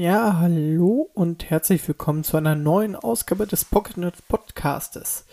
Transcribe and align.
Ja, 0.00 0.38
hallo 0.38 1.10
und 1.12 1.50
herzlich 1.50 1.86
willkommen 1.86 2.24
zu 2.24 2.38
einer 2.38 2.54
neuen 2.54 2.96
Ausgabe 2.96 3.46
des 3.46 3.66
Pocket 3.66 3.98
Nerd 3.98 4.26
Podcastes. 4.28 5.26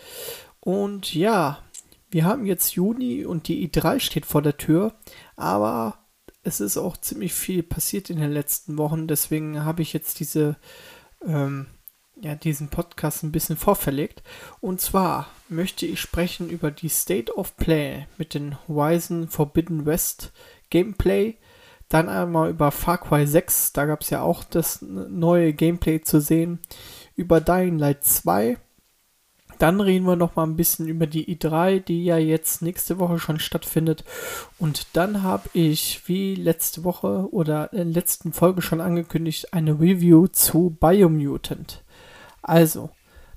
Und 0.60 1.14
ja, 1.14 1.62
wir 2.10 2.26
haben 2.26 2.44
jetzt 2.44 2.74
Juni 2.74 3.24
und 3.24 3.48
die 3.48 3.66
i3 3.66 3.98
steht 3.98 4.26
vor 4.26 4.42
der 4.42 4.58
Tür, 4.58 4.92
aber 5.36 5.96
es 6.42 6.60
ist 6.60 6.76
auch 6.76 6.98
ziemlich 6.98 7.32
viel 7.32 7.62
passiert 7.62 8.10
in 8.10 8.20
den 8.20 8.30
letzten 8.30 8.76
Wochen, 8.76 9.06
deswegen 9.06 9.64
habe 9.64 9.80
ich 9.80 9.94
jetzt 9.94 10.20
diese, 10.20 10.56
ähm, 11.26 11.68
ja, 12.20 12.34
diesen 12.34 12.68
Podcast 12.68 13.22
ein 13.22 13.32
bisschen 13.32 13.56
vorverlegt. 13.56 14.22
Und 14.60 14.82
zwar 14.82 15.30
möchte 15.48 15.86
ich 15.86 15.98
sprechen 15.98 16.50
über 16.50 16.70
die 16.70 16.90
State 16.90 17.34
of 17.34 17.56
Play 17.56 18.06
mit 18.18 18.34
den 18.34 18.58
Horizon 18.68 19.28
Forbidden 19.28 19.86
West 19.86 20.30
Gameplay 20.68 21.38
dann 21.88 22.08
einmal 22.08 22.50
über 22.50 22.70
Far 22.70 22.98
Cry 22.98 23.26
6, 23.26 23.72
da 23.72 23.86
gab 23.86 24.02
es 24.02 24.10
ja 24.10 24.22
auch 24.22 24.44
das 24.44 24.82
neue 24.82 25.52
Gameplay 25.52 26.00
zu 26.00 26.20
sehen. 26.20 26.60
Über 27.16 27.40
Dying 27.40 27.78
Light 27.78 28.04
2. 28.04 28.58
Dann 29.58 29.80
reden 29.80 30.06
wir 30.06 30.14
noch 30.14 30.36
mal 30.36 30.44
ein 30.44 30.56
bisschen 30.56 30.86
über 30.86 31.06
die 31.06 31.34
i3, 31.34 31.80
die 31.80 32.04
ja 32.04 32.16
jetzt 32.16 32.62
nächste 32.62 32.98
Woche 33.00 33.18
schon 33.18 33.40
stattfindet. 33.40 34.04
Und 34.58 34.86
dann 34.92 35.24
habe 35.24 35.48
ich, 35.52 36.06
wie 36.06 36.36
letzte 36.36 36.84
Woche 36.84 37.28
oder 37.32 37.72
in 37.72 37.78
der 37.92 38.02
letzten 38.02 38.32
Folge 38.32 38.62
schon 38.62 38.80
angekündigt, 38.80 39.52
eine 39.52 39.72
Review 39.80 40.28
zu 40.28 40.76
Biomutant. 40.78 41.82
Also, 42.42 42.90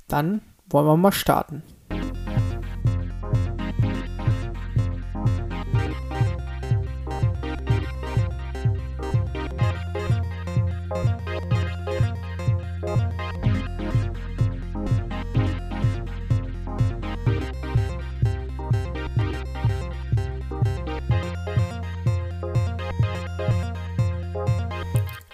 dann 0.08 0.42
wollen 0.70 0.86
wir 0.86 0.98
mal 0.98 1.12
starten. 1.12 1.64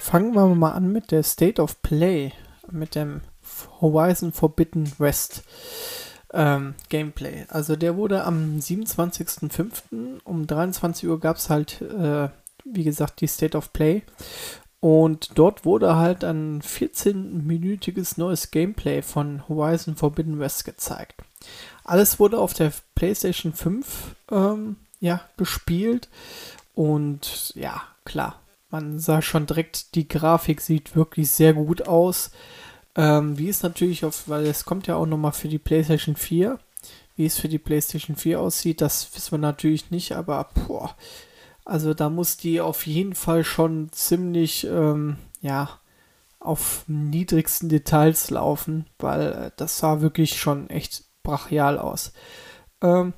Fangen 0.08 0.36
wir 0.36 0.47
mal 0.55 0.72
an 0.72 0.94
mit 0.94 1.11
der 1.11 1.22
State 1.22 1.61
of 1.61 1.81
Play, 1.81 2.31
mit 2.72 2.95
dem 2.95 3.19
Horizon 3.81 4.31
Forbidden 4.31 4.89
West 4.99 5.44
ähm, 6.31 6.75
Gameplay. 6.88 7.44
Also 7.49 7.75
der 7.75 7.97
wurde 7.97 8.23
am 8.23 8.58
27.05. 8.58 10.22
um 10.23 10.47
23 10.47 11.09
Uhr 11.09 11.19
gab 11.19 11.36
es 11.36 11.49
halt, 11.49 11.81
äh, 11.81 12.30
wie 12.64 12.86
gesagt, 12.86 13.19
die 13.19 13.27
State 13.27 13.58
of 13.58 13.73
Play. 13.73 14.03
Und 14.80 15.31
dort 15.36 15.66
wurde 15.66 15.97
halt 15.97 16.23
ein 16.23 16.61
14-minütiges 16.61 18.14
neues 18.17 18.49
Gameplay 18.49 19.02
von 19.02 19.45
Horizon 19.49 19.97
Forbidden 19.97 20.39
West 20.39 20.64
gezeigt. 20.64 21.21
Alles 21.83 22.17
wurde 22.17 22.39
auf 22.39 22.53
der 22.53 22.71
PlayStation 22.95 23.52
5 23.52 24.16
ähm, 24.31 24.77
ja, 25.02 25.19
gespielt. 25.36 26.08
Und 26.75 27.53
ja, 27.55 27.81
klar, 28.05 28.39
man 28.70 29.00
sah 29.00 29.22
schon 29.22 29.46
direkt, 29.46 29.96
die 29.96 30.08
Grafik 30.08 30.62
sieht 30.62 30.96
wirklich 30.96 31.32
sehr 31.32 31.54
gut 31.54 31.88
aus. 31.88 32.32
Ähm, 32.96 33.38
wie 33.38 33.50
es 33.50 33.64
natürlich 33.64 34.04
auf, 34.06 34.28
weil 34.28 34.46
es 34.48 34.66
kommt 34.66 34.88
ja 34.88 34.96
auch 34.96 35.06
nochmal 35.06 35.32
für 35.32 35.48
die 35.48 35.60
PlayStation 35.60 36.16
4. 36.16 36.60
Wie 37.16 37.26
es 37.26 37.40
für 37.40 37.48
die 37.48 37.60
PlayStation 37.60 38.16
4 38.16 38.40
aussieht, 38.40 38.82
das 38.82 39.14
wissen 39.16 39.32
wir 39.32 39.38
natürlich 39.40 39.90
nicht, 39.90 40.12
aber 40.12 40.50
boah, 40.68 40.95
also 41.66 41.94
da 41.94 42.10
muss 42.10 42.38
die 42.38 42.62
auf 42.62 42.86
jeden 42.86 43.16
Fall 43.16 43.44
schon 43.44 43.92
ziemlich, 43.92 44.66
ähm, 44.66 45.18
ja, 45.42 45.80
auf 46.40 46.84
niedrigsten 46.88 47.70
Details 47.70 48.30
laufen, 48.30 48.86
weil 49.00 49.32
äh, 49.34 49.52
das 49.58 49.80
sah 49.80 50.02
wirklich 50.02 50.40
schon 50.40 50.70
echt 50.70 51.06
brachial 51.23 51.78
aus. 51.80 52.14
Ähm, 52.82 53.14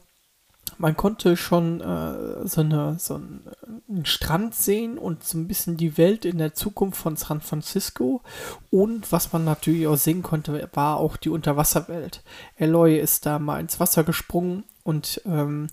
man 0.80 0.96
konnte 0.96 1.36
schon 1.36 1.82
äh, 1.82 2.48
so, 2.48 2.62
eine, 2.62 2.98
so 2.98 3.16
einen, 3.16 4.06
Strand 4.06 4.56
sehen 4.56 4.98
und 4.98 5.26
so 5.26 5.38
ein 5.38 5.48
bisschen 5.48 5.76
die 5.76 5.98
Welt 5.98 6.24
in 6.24 6.38
der 6.38 6.54
Zukunft 6.54 7.02
von 7.02 7.18
San 7.18 7.42
Francisco. 7.42 8.22
Und 8.72 9.12
was 9.12 9.34
man 9.34 9.44
natürlich 9.44 9.88
auch 9.88 9.98
sehen 9.98 10.24
konnte, 10.24 10.70
war 10.74 10.98
auch 10.98 11.18
die 11.18 11.30
Unterwasserwelt. 11.30 12.24
Eloy 12.56 12.98
ist 12.98 13.26
da 13.26 13.40
mal 13.40 13.60
ins 13.60 13.82
Wasser 13.82 14.06
gesprungen 14.06 14.64
und 14.84 15.22
ähm, 15.26 15.68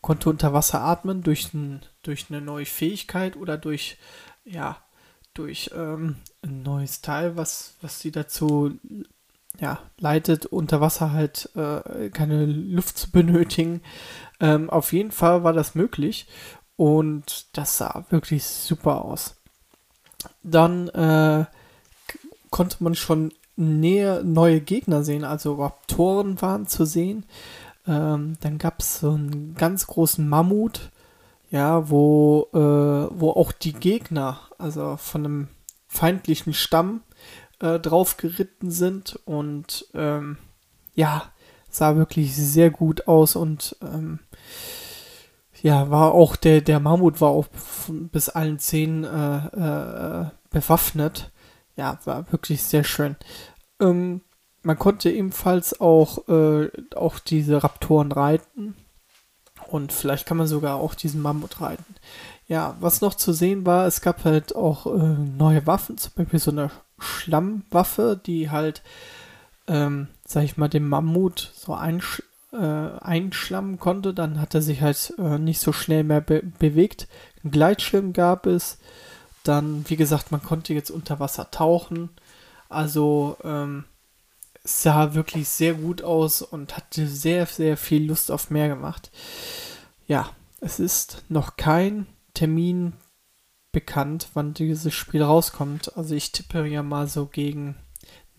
konnte 0.00 0.30
unter 0.30 0.52
Wasser 0.52 0.82
atmen 0.82 1.24
durch, 1.24 1.52
ein, 1.52 1.80
durch 2.02 2.26
eine 2.30 2.40
neue 2.40 2.66
Fähigkeit 2.66 3.36
oder 3.36 3.58
durch, 3.58 3.98
ja, 4.44 4.76
durch 5.34 5.72
ähm, 5.74 6.16
ein 6.42 6.62
neues 6.62 7.00
Teil, 7.00 7.36
was, 7.36 7.74
was 7.80 7.98
sie 7.98 8.12
dazu 8.12 8.78
ja, 9.60 9.78
leitet, 9.98 10.46
unter 10.46 10.80
Wasser 10.80 11.12
halt 11.12 11.50
äh, 11.54 12.10
keine 12.10 12.46
Luft 12.46 12.98
zu 12.98 13.10
benötigen. 13.10 13.82
Ähm, 14.44 14.68
auf 14.68 14.92
jeden 14.92 15.10
Fall 15.10 15.42
war 15.42 15.54
das 15.54 15.74
möglich 15.74 16.26
und 16.76 17.56
das 17.56 17.78
sah 17.78 18.04
wirklich 18.10 18.44
super 18.44 19.02
aus. 19.02 19.36
Dann 20.42 20.88
äh, 20.88 21.46
konnte 22.50 22.84
man 22.84 22.94
schon 22.94 23.32
näher 23.56 24.22
neue 24.22 24.60
Gegner 24.60 25.02
sehen, 25.02 25.24
also 25.24 25.54
Raptoren 25.54 26.42
waren 26.42 26.66
zu 26.66 26.84
sehen. 26.84 27.24
Ähm, 27.86 28.36
dann 28.40 28.58
gab 28.58 28.80
es 28.80 29.00
so 29.00 29.12
einen 29.12 29.54
ganz 29.54 29.86
großen 29.86 30.28
Mammut, 30.28 30.90
ja, 31.50 31.88
wo, 31.88 32.48
äh, 32.52 33.18
wo 33.18 33.30
auch 33.30 33.52
die 33.52 33.72
Gegner, 33.72 34.40
also 34.58 34.98
von 34.98 35.24
einem 35.24 35.48
feindlichen 35.88 36.52
Stamm, 36.52 37.00
äh, 37.60 37.80
drauf 37.80 38.18
geritten 38.18 38.70
sind 38.70 39.18
und 39.24 39.86
ähm, 39.94 40.36
ja, 40.94 41.32
sah 41.74 41.96
wirklich 41.96 42.34
sehr 42.36 42.70
gut 42.70 43.08
aus 43.08 43.36
und 43.36 43.76
ähm, 43.82 44.20
ja, 45.62 45.90
war 45.90 46.12
auch 46.12 46.36
der, 46.36 46.60
der 46.60 46.78
Mammut 46.78 47.20
war 47.20 47.30
auch 47.30 47.46
bis 47.88 48.28
allen 48.28 48.58
Zähnen 48.58 49.04
äh, 49.04 49.46
äh, 49.46 50.26
bewaffnet. 50.50 51.30
Ja, 51.76 51.98
war 52.04 52.30
wirklich 52.30 52.62
sehr 52.62 52.84
schön. 52.84 53.16
Ähm, 53.80 54.20
man 54.62 54.78
konnte 54.78 55.10
ebenfalls 55.10 55.80
auch, 55.80 56.28
äh, 56.28 56.70
auch 56.94 57.18
diese 57.18 57.64
Raptoren 57.64 58.12
reiten. 58.12 58.74
Und 59.68 59.92
vielleicht 59.92 60.26
kann 60.26 60.36
man 60.36 60.46
sogar 60.46 60.76
auch 60.76 60.94
diesen 60.94 61.22
Mammut 61.22 61.60
reiten. 61.60 61.94
Ja, 62.46 62.76
was 62.80 63.00
noch 63.00 63.14
zu 63.14 63.32
sehen 63.32 63.64
war, 63.64 63.86
es 63.86 64.02
gab 64.02 64.24
halt 64.24 64.54
auch 64.54 64.86
äh, 64.86 65.16
neue 65.38 65.66
Waffen, 65.66 65.96
zum 65.96 66.12
Beispiel 66.14 66.38
so 66.38 66.50
eine 66.50 66.70
Schlammwaffe, 66.98 68.20
die 68.24 68.50
halt, 68.50 68.82
ähm, 69.66 70.08
sag 70.26 70.44
ich 70.44 70.56
mal, 70.56 70.68
dem 70.68 70.88
Mammut 70.88 71.52
so 71.54 71.74
einsch 71.74 72.22
äh, 72.52 72.56
einschlammen 72.56 73.78
konnte. 73.78 74.14
Dann 74.14 74.40
hat 74.40 74.54
er 74.54 74.62
sich 74.62 74.80
halt 74.80 75.14
äh, 75.18 75.38
nicht 75.38 75.60
so 75.60 75.72
schnell 75.72 76.04
mehr 76.04 76.20
be 76.20 76.42
bewegt. 76.58 77.08
Ein 77.42 77.50
Gleitschirm 77.50 78.12
gab 78.12 78.46
es. 78.46 78.78
Dann, 79.42 79.84
wie 79.88 79.96
gesagt, 79.96 80.32
man 80.32 80.42
konnte 80.42 80.72
jetzt 80.72 80.90
unter 80.90 81.20
Wasser 81.20 81.50
tauchen. 81.50 82.10
Also, 82.68 83.36
ähm, 83.44 83.84
sah 84.64 85.14
wirklich 85.14 85.48
sehr 85.48 85.74
gut 85.74 86.02
aus 86.02 86.42
und 86.42 86.76
hatte 86.76 87.06
sehr, 87.06 87.46
sehr 87.46 87.76
viel 87.76 88.06
Lust 88.06 88.30
auf 88.30 88.50
mehr 88.50 88.68
gemacht. 88.68 89.10
Ja, 90.06 90.30
es 90.60 90.80
ist 90.80 91.22
noch 91.28 91.56
kein 91.56 92.06
Termin 92.32 92.94
bekannt, 93.72 94.28
wann 94.32 94.54
dieses 94.54 94.94
Spiel 94.94 95.22
rauskommt. 95.22 95.96
Also 95.96 96.14
ich 96.14 96.32
tippe 96.32 96.66
ja 96.66 96.82
mal 96.82 97.06
so 97.06 97.26
gegen 97.26 97.76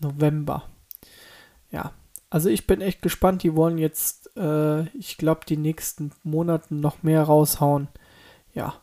November. 0.00 0.64
Ja, 1.70 1.92
also 2.30 2.48
ich 2.48 2.66
bin 2.66 2.80
echt 2.80 3.02
gespannt. 3.02 3.42
Die 3.42 3.54
wollen 3.54 3.78
jetzt, 3.78 4.36
äh, 4.36 4.88
ich 4.96 5.16
glaube, 5.16 5.46
die 5.46 5.56
nächsten 5.56 6.12
Monaten 6.22 6.80
noch 6.80 7.02
mehr 7.02 7.22
raushauen. 7.22 7.88
Ja, 8.52 8.80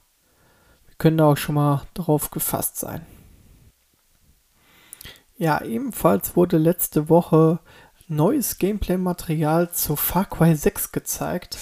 wir 0.87 0.95
können 0.97 1.17
da 1.17 1.25
auch 1.25 1.37
schon 1.37 1.55
mal 1.55 1.83
drauf 1.93 2.31
gefasst 2.31 2.77
sein. 2.77 3.05
Ja, 5.37 5.63
ebenfalls 5.63 6.35
wurde 6.35 6.57
letzte 6.57 7.09
Woche 7.09 7.59
neues 8.07 8.57
Gameplay-Material 8.57 9.71
zu 9.71 9.95
Far 9.95 10.25
Cry 10.25 10.55
6 10.55 10.91
gezeigt. 10.91 11.57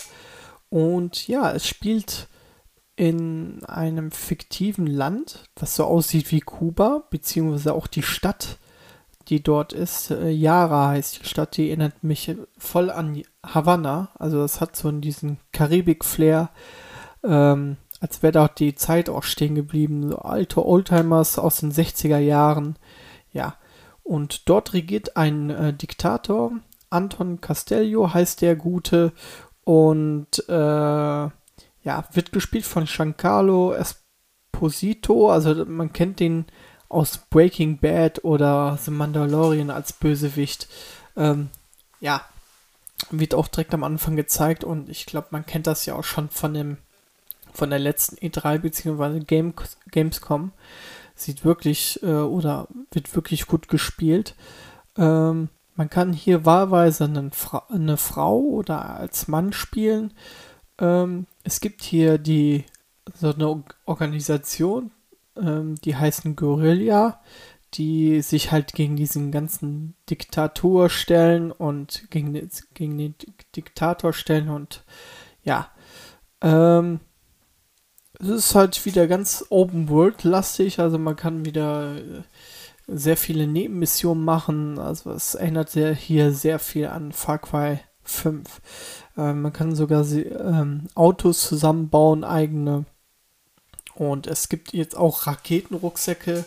Und 0.70 1.28
ja, 1.28 1.52
es 1.52 1.68
spielt 1.68 2.28
in 2.96 3.64
einem 3.66 4.12
fiktiven 4.12 4.88
Land, 4.88 5.50
das 5.56 5.76
so 5.76 5.86
aussieht 5.86 6.32
wie 6.32 6.42
Kuba, 6.42 7.08
beziehungsweise 7.10 7.74
auch 7.74 7.88
die 7.88 8.04
Stadt, 8.04 8.60
die 9.28 9.42
dort 9.42 9.74
ist. 9.74 10.12
Äh, 10.12 10.30
Yara 10.30 10.90
heißt 10.90 11.22
die 11.22 11.28
Stadt, 11.28 11.58
die 11.58 11.68
erinnert 11.68 12.04
mich 12.04 12.36
voll 12.58 12.90
an 12.90 13.22
Havanna. 13.46 14.10
Also 14.18 14.40
das 14.40 14.62
hat 14.62 14.76
so 14.76 14.92
diesen 14.92 15.38
Karibik-Flair, 15.54 16.50
ähm, 17.24 17.78
als 18.00 18.24
wäre 18.24 18.34
dort 18.34 18.60
die 18.60 18.76
Zeit 18.76 19.10
auch 19.10 19.24
stehen 19.24 19.56
geblieben. 19.56 20.10
So 20.10 20.18
alte 20.18 20.66
Oldtimers 20.66 21.40
aus 21.40 21.60
den 21.60 21.72
60er 21.72 22.20
Jahren. 22.20 22.78
Ja, 23.34 23.56
und 24.04 24.50
dort 24.50 24.74
regiert 24.74 25.18
ein 25.18 25.50
äh, 25.50 25.74
Diktator. 25.74 26.52
Anton 26.90 27.40
Castello 27.42 28.14
heißt 28.14 28.42
der 28.42 28.56
Gute. 28.56 29.14
Und 29.64 30.48
äh, 30.50 31.30
ja, 31.84 32.04
wird 32.12 32.32
gespielt 32.32 32.66
von 32.66 32.86
Giancarlo 32.86 33.74
Esposito, 33.74 35.32
also 35.32 35.66
man 35.66 35.94
kennt 35.94 36.20
den 36.20 36.46
aus 36.92 37.18
Breaking 37.18 37.78
Bad 37.78 38.24
oder 38.24 38.78
The 38.82 38.92
Mandalorian 38.92 39.70
als 39.70 39.94
Bösewicht. 39.94 40.68
Ähm, 41.16 41.50
ja, 42.00 42.22
wird 43.10 43.34
auch 43.34 43.48
direkt 43.48 43.74
am 43.74 43.84
Anfang 43.84 44.16
gezeigt 44.16 44.64
und 44.64 44.90
ich 44.90 45.06
glaube, 45.06 45.28
man 45.32 45.46
kennt 45.46 45.68
das 45.68 45.86
ja 45.86 45.96
auch 45.96 46.04
schon 46.04 46.30
von 46.30 46.54
dem 46.54 46.78
von 47.54 47.70
der 47.70 47.80
letzten 47.80 48.16
E3 48.18 48.60
bzw. 48.60 49.20
Game, 49.20 49.54
Gamescom. 49.92 50.52
Sieht 51.16 51.44
wirklich 51.44 52.02
äh, 52.02 52.14
oder 52.14 52.68
wird 52.92 53.14
wirklich 53.16 53.46
gut 53.46 53.68
gespielt. 53.68 54.36
Ähm, 54.98 55.50
man 55.76 55.90
kann 55.90 56.14
hier 56.14 56.46
wahlweise 56.46 57.06
eine, 57.06 57.32
Fra 57.32 57.64
eine 57.70 57.98
Frau 57.98 58.40
oder 58.40 58.96
als 58.96 59.28
Mann 59.28 59.54
spielen. 59.54 60.14
Ähm, 60.80 61.28
es 61.44 61.60
gibt 61.60 61.84
hier 61.84 62.18
die 62.18 62.66
so 63.14 63.34
eine 63.34 63.64
Organisation, 63.86 64.92
ähm, 65.38 65.76
die 65.76 65.96
heißen 65.96 66.36
Guerilla, 66.36 67.22
die 67.74 68.22
sich 68.22 68.52
halt 68.52 68.74
gegen 68.74 68.96
diesen 68.96 69.32
ganzen 69.32 69.96
Diktator 70.10 70.90
stellen 70.90 71.52
und 71.52 72.10
gegen, 72.10 72.34
gegen 72.74 72.98
den 72.98 73.16
Diktator 73.56 74.14
stellen 74.14 74.50
und 74.50 74.84
ja, 75.44 75.70
ähm, 76.42 77.00
es 78.20 78.28
ist 78.28 78.56
halt 78.56 78.86
wieder 78.86 79.08
ganz 79.08 79.46
Open 79.50 79.90
World 79.90 80.24
lastig, 80.24 80.80
also 80.80 80.98
man 80.98 81.16
kann 81.16 81.46
wieder 81.46 81.96
äh, 81.96 82.22
sehr 82.88 83.18
viele 83.18 83.48
Nebenmissionen 83.48 84.24
machen, 84.24 84.78
also 84.78 85.12
es 85.12 85.36
erinnert 85.36 85.70
sehr, 85.70 85.96
hier 85.96 86.34
sehr 86.34 86.60
viel 86.60 86.88
an 86.88 87.14
Far 87.14 87.40
Cry 87.40 87.80
5. 88.04 88.62
Äh, 89.18 89.34
man 89.34 89.54
kann 89.54 89.76
sogar 89.76 90.06
ähm, 90.12 90.88
Autos 90.96 91.48
zusammenbauen, 91.48 92.24
eigene 92.24 92.86
und 93.96 94.28
es 94.28 94.50
gibt 94.50 94.74
jetzt 94.74 94.96
auch 94.96 95.28
Raketenrucksäcke, 95.28 96.46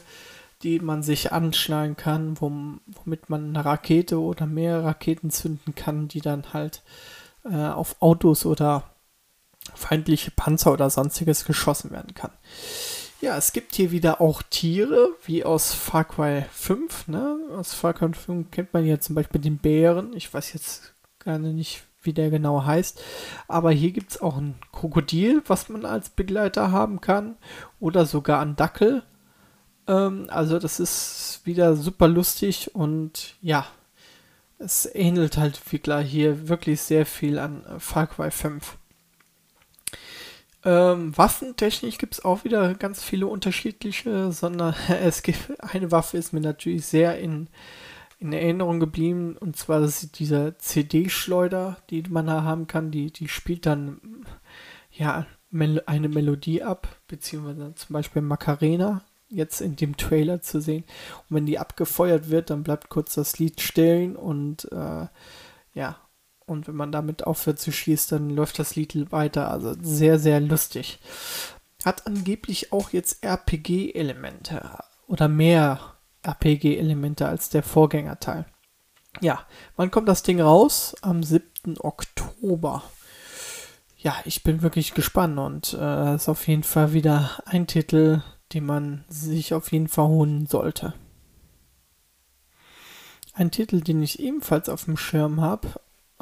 die 0.62 0.81
man 0.81 1.02
sich 1.02 1.32
anschneiden 1.32 1.96
kann, 1.96 2.41
womit 2.41 3.29
man 3.29 3.49
eine 3.49 3.64
Rakete 3.64 4.20
oder 4.20 4.46
mehrere 4.46 4.85
Raketen 4.85 5.31
zünden 5.31 5.75
kann, 5.75 6.08
die 6.08 6.20
dann 6.20 6.52
halt 6.52 6.82
äh, 7.44 7.55
auf 7.55 7.96
Autos 8.00 8.46
oder 8.46 8.91
feindliche 9.75 10.31
Panzer 10.31 10.73
oder 10.73 10.91
sonstiges 10.91 11.44
geschossen 11.44 11.91
werden 11.91 12.14
kann. 12.14 12.31
Ja, 13.20 13.37
es 13.37 13.52
gibt 13.52 13.75
hier 13.75 13.91
wieder 13.91 14.20
auch 14.20 14.43
Tiere, 14.43 15.08
wie 15.25 15.44
aus 15.44 15.73
Far 15.73 16.05
Cry 16.05 16.44
5. 16.52 17.08
Ne? 17.08 17.38
Aus 17.56 17.73
Far 17.73 17.94
Cry 17.94 18.12
5 18.12 18.50
kennt 18.50 18.75
man 18.75 18.85
hier 18.85 19.00
zum 19.00 19.14
Beispiel 19.14 19.41
den 19.41 19.58
Bären. 19.58 20.14
Ich 20.14 20.32
weiß 20.32 20.52
jetzt 20.52 20.94
gar 21.20 21.38
nicht, 21.38 21.85
wie 22.05 22.12
der 22.12 22.31
genau 22.31 22.65
heißt. 22.65 23.03
Aber 23.49 23.71
hier 23.71 23.93
gibt 23.93 24.12
es 24.12 24.21
auch 24.21 24.37
ein 24.37 24.55
Krokodil, 24.73 25.43
was 25.47 25.69
man 25.69 25.85
als 25.85 26.11
Begleiter 26.11 26.71
haben 26.71 27.01
kann. 27.01 27.37
Oder 27.81 28.06
sogar 28.06 28.41
ein 28.41 28.56
Dackel. 28.56 29.03
Ähm, 29.87 30.27
also 30.29 30.59
das 30.59 30.81
ist 30.81 31.41
wieder 31.45 31.77
super 31.77 32.09
lustig 32.09 32.75
und 32.75 33.37
ja, 33.41 33.67
es 34.59 34.89
ähnelt 34.95 35.37
halt 35.37 35.61
hier 36.06 36.49
wirklich 36.49 36.81
sehr 36.81 37.06
viel 37.06 37.39
an 37.39 37.65
Far 37.79 38.06
Cry 38.06 38.31
5. 38.31 38.79
Ähm, 40.65 41.17
Waffentechnisch 41.17 41.99
gibt 41.99 42.15
es 42.15 42.25
auch 42.25 42.45
wieder 42.45 42.75
ganz 42.75 43.03
viele 43.03 43.27
unterschiedliche, 43.27 44.33
sondern 44.33 44.75
es 44.89 45.23
gibt 45.23 45.53
eine 45.61 45.91
Waffe 45.91 46.17
ist 46.17 46.33
mir 46.33 46.41
natürlich 46.41 46.87
sehr 46.87 47.19
in 47.19 47.49
in 48.25 48.32
Erinnerung 48.32 48.81
geblieben. 48.81 49.37
Und 49.37 49.56
zwar 49.56 49.81
das 49.81 50.03
ist 50.03 50.19
dieser 50.19 50.59
CD-Schleuder, 50.59 51.76
die 51.91 52.03
man 52.09 52.26
da 52.26 52.43
haben 52.43 52.67
kann. 52.67 52.91
Die, 52.91 53.12
die 53.12 53.29
spielt 53.29 53.67
dann 53.67 54.25
ja 54.91 55.26
Mel 55.50 55.82
eine 55.87 56.09
Melodie 56.09 56.62
ab, 56.62 56.88
beziehungsweise 57.06 57.75
zum 57.75 57.93
Beispiel 57.93 58.23
Macarena, 58.23 59.03
jetzt 59.29 59.61
in 59.61 59.76
dem 59.76 59.97
Trailer 59.97 60.41
zu 60.41 60.61
sehen. 60.61 60.85
Und 61.29 61.37
wenn 61.37 61.47
die 61.47 61.59
abgefeuert 61.59 62.31
wird, 62.31 62.50
dann 62.50 62.62
bleibt 62.62 62.88
kurz 62.88 63.15
das 63.15 63.38
Lied 63.38 63.61
stehen 63.61 64.17
und 64.17 64.70
äh, 64.73 65.06
ja, 65.75 65.97
und 66.47 66.69
wenn 66.69 66.77
man 66.77 66.93
damit 66.93 67.27
aufhört 67.27 67.59
zu 67.59 67.73
schießen, 67.73 68.19
dann 68.19 68.31
läuft 68.31 68.59
das 68.59 68.77
Lied 68.77 69.12
weiter. 69.12 69.50
Also 69.50 69.75
sehr, 69.81 70.19
sehr 70.19 70.41
lustig. 70.41 70.99
Hat 71.85 72.06
angeblich 72.06 72.73
auch 72.73 72.91
jetzt 72.91 73.25
RPG-Elemente 73.25 74.79
oder 75.06 75.29
mehr 75.29 75.94
RPG-Elemente 76.25 77.26
als 77.26 77.49
der 77.50 77.62
Vorgängerteil. 77.62 78.47
Ja, 79.21 79.47
wann 79.76 79.91
kommt 79.91 80.09
das 80.09 80.23
Ding 80.23 80.41
raus? 80.41 80.94
Am 81.03 81.23
7. 81.23 81.79
Oktober. 81.79 82.82
Ja, 83.97 84.17
ich 84.25 84.43
bin 84.43 84.62
wirklich 84.62 84.94
gespannt 84.94 85.38
und 85.38 85.73
äh, 85.81 86.15
ist 86.17 86.29
auf 86.29 86.47
jeden 86.47 86.62
Fall 86.62 86.93
wieder 86.93 87.31
ein 87.47 87.67
Titel, 87.67 88.23
den 88.53 88.67
man 88.67 89.05
sich 89.09 89.55
auf 89.55 89.73
jeden 89.73 89.88
Fall 89.88 90.09
holen 90.09 90.47
sollte. 90.47 90.94
Ein 93.32 93.50
Titel, 93.50 93.81
den 93.81 94.03
ich 94.03 94.20
ebenfalls 94.20 94.69
auf 94.69 94.85
dem 94.85 94.97
Schirm 94.97 95.41
habe 95.41 95.69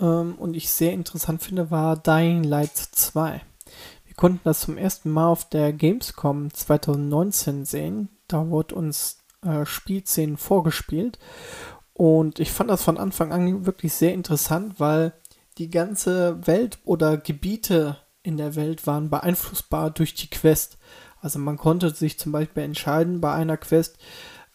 ähm, 0.00 0.36
und 0.38 0.54
ich 0.54 0.70
sehr 0.70 0.92
interessant 0.92 1.42
finde, 1.42 1.70
war 1.70 1.96
Dying 1.96 2.44
Light 2.44 2.76
2. 2.76 3.42
Wir 4.04 4.14
konnten 4.14 4.40
das 4.44 4.60
zum 4.60 4.78
ersten 4.78 5.10
Mal 5.10 5.26
auf 5.26 5.48
der 5.48 5.72
Gamescom 5.72 6.52
2019 6.52 7.64
sehen. 7.64 8.08
Da 8.28 8.48
wurde 8.48 8.74
uns 8.74 9.21
äh, 9.42 9.66
Spielszenen 9.66 10.36
vorgespielt. 10.36 11.18
Und 11.94 12.40
ich 12.40 12.50
fand 12.50 12.70
das 12.70 12.82
von 12.82 12.98
Anfang 12.98 13.32
an 13.32 13.66
wirklich 13.66 13.92
sehr 13.92 14.14
interessant, 14.14 14.80
weil 14.80 15.12
die 15.58 15.70
ganze 15.70 16.46
Welt 16.46 16.78
oder 16.84 17.16
Gebiete 17.16 17.98
in 18.22 18.36
der 18.36 18.54
Welt 18.54 18.86
waren 18.86 19.10
beeinflussbar 19.10 19.90
durch 19.90 20.14
die 20.14 20.30
Quest. 20.30 20.78
Also 21.20 21.38
man 21.38 21.56
konnte 21.56 21.90
sich 21.90 22.18
zum 22.18 22.32
Beispiel 22.32 22.62
entscheiden 22.62 23.20
bei 23.20 23.32
einer 23.34 23.56
Quest, 23.56 23.98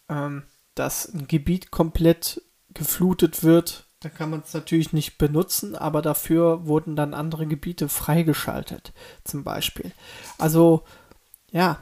ähm, 0.08 0.44
dass 0.74 1.12
ein 1.12 1.26
Gebiet 1.28 1.70
komplett 1.70 2.42
geflutet 2.74 3.42
wird. 3.42 3.88
Da 4.00 4.08
kann 4.08 4.30
man 4.30 4.42
es 4.44 4.54
natürlich 4.54 4.92
nicht 4.92 5.18
benutzen, 5.18 5.74
aber 5.74 6.02
dafür 6.02 6.66
wurden 6.66 6.94
dann 6.94 7.14
andere 7.14 7.46
Gebiete 7.46 7.88
freigeschaltet, 7.88 8.92
zum 9.24 9.44
Beispiel. 9.44 9.92
Also 10.38 10.84
ja, 11.50 11.80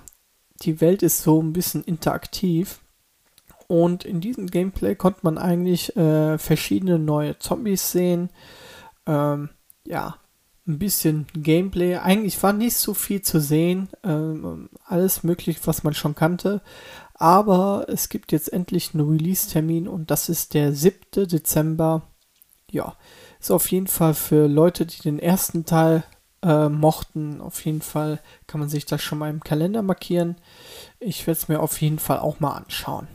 die 0.63 0.81
Welt 0.81 1.03
ist 1.03 1.23
so 1.23 1.43
ein 1.43 1.53
bisschen 1.53 1.85
interaktiv 1.85 2.81
und 3.69 4.05
in 4.05 4.21
diesem 4.21 4.47
Gameplay 4.47 4.95
konnte 4.95 5.21
man 5.23 5.39
eigentlich 5.39 5.97
äh, 5.97 6.39
verschiedene 6.39 6.99
neue 6.99 7.39
Zombies 7.39 7.93
sehen. 7.93 8.31
Ähm, 9.07 9.51
ja, 9.87 10.17
ein 10.67 10.79
bisschen 10.79 11.27
Gameplay. 11.35 11.97
Eigentlich 11.97 12.43
war 12.43 12.53
nicht 12.53 12.77
so 12.77 12.95
viel 12.95 13.23
zu 13.23 13.41
sehen. 13.41 13.89
Ähm, 14.03 14.69
alles 14.85 15.23
möglich, 15.23 15.59
was 15.65 15.85
man 15.85 15.95
schon 15.95 16.15
kannte. 16.15 16.61
Aber 17.15 17.87
es 17.89 18.09
gibt 18.09 18.33
jetzt 18.33 18.53
endlich 18.53 18.93
einen 18.95 19.09
Release-Termin 19.09 19.89
und 19.89 20.11
das 20.11 20.29
ist 20.29 20.55
der 20.55 20.73
7. 20.73 21.29
Dezember. 21.29 22.03
Ja, 22.71 22.97
ist 23.41 23.51
auf 23.51 23.71
jeden 23.71 23.87
Fall 23.87 24.15
für 24.15 24.49
Leute, 24.49 24.87
die 24.87 25.01
den 25.01 25.19
ersten 25.19 25.65
Teil 25.65 26.05
äh, 26.43 26.69
mochten. 26.69 27.41
Auf 27.41 27.65
jeden 27.65 27.81
Fall 27.81 28.21
kann 28.47 28.61
man 28.61 28.69
sich 28.69 28.87
das 28.87 29.03
schon 29.03 29.19
mal 29.19 29.31
im 29.31 29.41
Kalender 29.43 29.83
markieren. 29.83 30.37
Ich 30.99 31.27
werde 31.27 31.39
es 31.39 31.49
mir 31.49 31.61
auf 31.61 31.81
jeden 31.81 31.99
Fall 31.99 32.19
auch 32.19 32.41
mal 32.41 32.53
anschauen. 32.53 33.07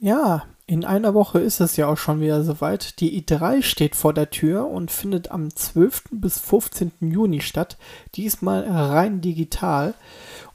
Ja, 0.00 0.46
in 0.66 0.84
einer 0.84 1.14
Woche 1.14 1.40
ist 1.40 1.60
es 1.60 1.76
ja 1.76 1.88
auch 1.88 1.96
schon 1.96 2.20
wieder 2.20 2.44
soweit. 2.44 3.00
Die 3.00 3.20
i3 3.20 3.62
steht 3.62 3.96
vor 3.96 4.14
der 4.14 4.30
Tür 4.30 4.68
und 4.68 4.90
findet 4.90 5.30
am 5.30 5.54
12. 5.54 6.04
bis 6.12 6.38
15. 6.38 6.92
Juni 7.00 7.40
statt. 7.40 7.78
Diesmal 8.14 8.64
rein 8.68 9.20
digital. 9.20 9.94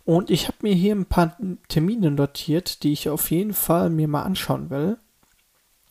Und 0.05 0.29
ich 0.29 0.47
habe 0.47 0.57
mir 0.61 0.73
hier 0.73 0.95
ein 0.95 1.07
paar 1.07 1.35
Termine 1.67 2.11
notiert, 2.11 2.83
die 2.83 2.93
ich 2.93 3.09
auf 3.09 3.31
jeden 3.31 3.53
Fall 3.53 3.89
mir 3.89 4.07
mal 4.07 4.23
anschauen 4.23 4.69
will. 4.69 4.97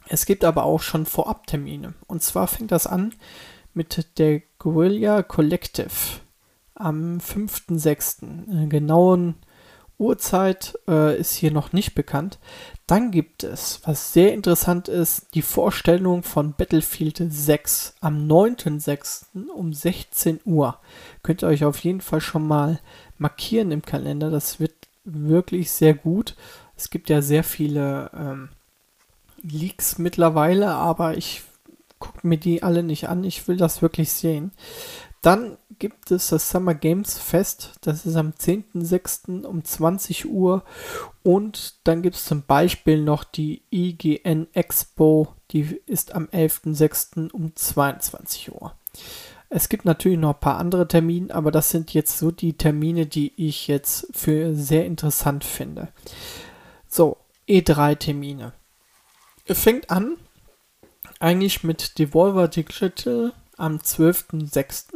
Es 0.08 0.24
gibt 0.24 0.44
aber 0.44 0.64
auch 0.64 0.80
schon 0.80 1.04
Vorabtermine. 1.04 1.94
Und 2.06 2.22
zwar 2.22 2.46
fängt 2.46 2.72
das 2.72 2.86
an 2.86 3.14
mit 3.74 4.18
der 4.18 4.40
Guerilla 4.58 5.22
Collective 5.22 6.20
am 6.74 7.18
5.6. 7.18 8.68
Genauen 8.68 9.36
Uhrzeit 9.98 10.78
äh, 10.88 11.18
ist 11.18 11.34
hier 11.34 11.52
noch 11.52 11.72
nicht 11.72 11.94
bekannt. 11.94 12.38
Dann 12.92 13.10
gibt 13.10 13.42
es, 13.42 13.80
was 13.86 14.12
sehr 14.12 14.34
interessant 14.34 14.86
ist, 14.86 15.28
die 15.32 15.40
Vorstellung 15.40 16.22
von 16.22 16.52
Battlefield 16.52 17.22
6 17.26 17.94
am 18.02 18.28
9.6. 18.28 19.48
um 19.48 19.72
16 19.72 20.40
Uhr. 20.44 20.78
Könnt 21.22 21.42
ihr 21.42 21.48
euch 21.48 21.64
auf 21.64 21.78
jeden 21.78 22.02
Fall 22.02 22.20
schon 22.20 22.46
mal 22.46 22.80
markieren 23.16 23.70
im 23.70 23.80
Kalender. 23.80 24.28
Das 24.28 24.60
wird 24.60 24.74
wirklich 25.04 25.70
sehr 25.70 25.94
gut. 25.94 26.36
Es 26.76 26.90
gibt 26.90 27.08
ja 27.08 27.22
sehr 27.22 27.44
viele 27.44 28.10
ähm, 28.12 28.50
Leaks 29.42 29.96
mittlerweile, 29.96 30.74
aber 30.74 31.16
ich 31.16 31.44
gucke 31.98 32.26
mir 32.28 32.36
die 32.36 32.62
alle 32.62 32.82
nicht 32.82 33.08
an. 33.08 33.24
Ich 33.24 33.48
will 33.48 33.56
das 33.56 33.80
wirklich 33.80 34.12
sehen. 34.12 34.52
Dann 35.22 35.56
gibt 35.78 36.10
es 36.10 36.28
das 36.28 36.50
Summer 36.50 36.74
Games 36.74 37.16
Fest. 37.16 37.72
Das 37.80 38.04
ist 38.06 38.16
am 38.16 38.30
10.06. 38.30 39.44
um 39.44 39.64
20 39.64 40.28
Uhr. 40.28 40.64
Und 41.22 41.76
dann 41.84 42.02
gibt 42.02 42.16
es 42.16 42.24
zum 42.24 42.42
Beispiel 42.42 43.00
noch 43.00 43.22
die 43.22 43.62
IGN 43.70 44.48
Expo. 44.52 45.28
Die 45.52 45.80
ist 45.86 46.14
am 46.14 46.26
11.06. 46.26 47.30
um 47.30 47.54
22 47.54 48.52
Uhr. 48.52 48.74
Es 49.48 49.68
gibt 49.68 49.84
natürlich 49.84 50.18
noch 50.18 50.34
ein 50.34 50.40
paar 50.40 50.58
andere 50.58 50.88
Termine, 50.88 51.32
aber 51.32 51.50
das 51.50 51.70
sind 51.70 51.94
jetzt 51.94 52.18
so 52.18 52.30
die 52.30 52.54
Termine, 52.54 53.06
die 53.06 53.32
ich 53.36 53.68
jetzt 53.68 54.08
für 54.12 54.54
sehr 54.54 54.86
interessant 54.86 55.44
finde. 55.44 55.88
So, 56.88 57.18
E3-Termine. 57.48 58.54
Fängt 59.46 59.90
an 59.90 60.16
eigentlich 61.20 61.62
mit 61.62 61.98
Devolver 61.98 62.48
Digital 62.48 63.32
am 63.56 63.76
12.06. 63.76 64.86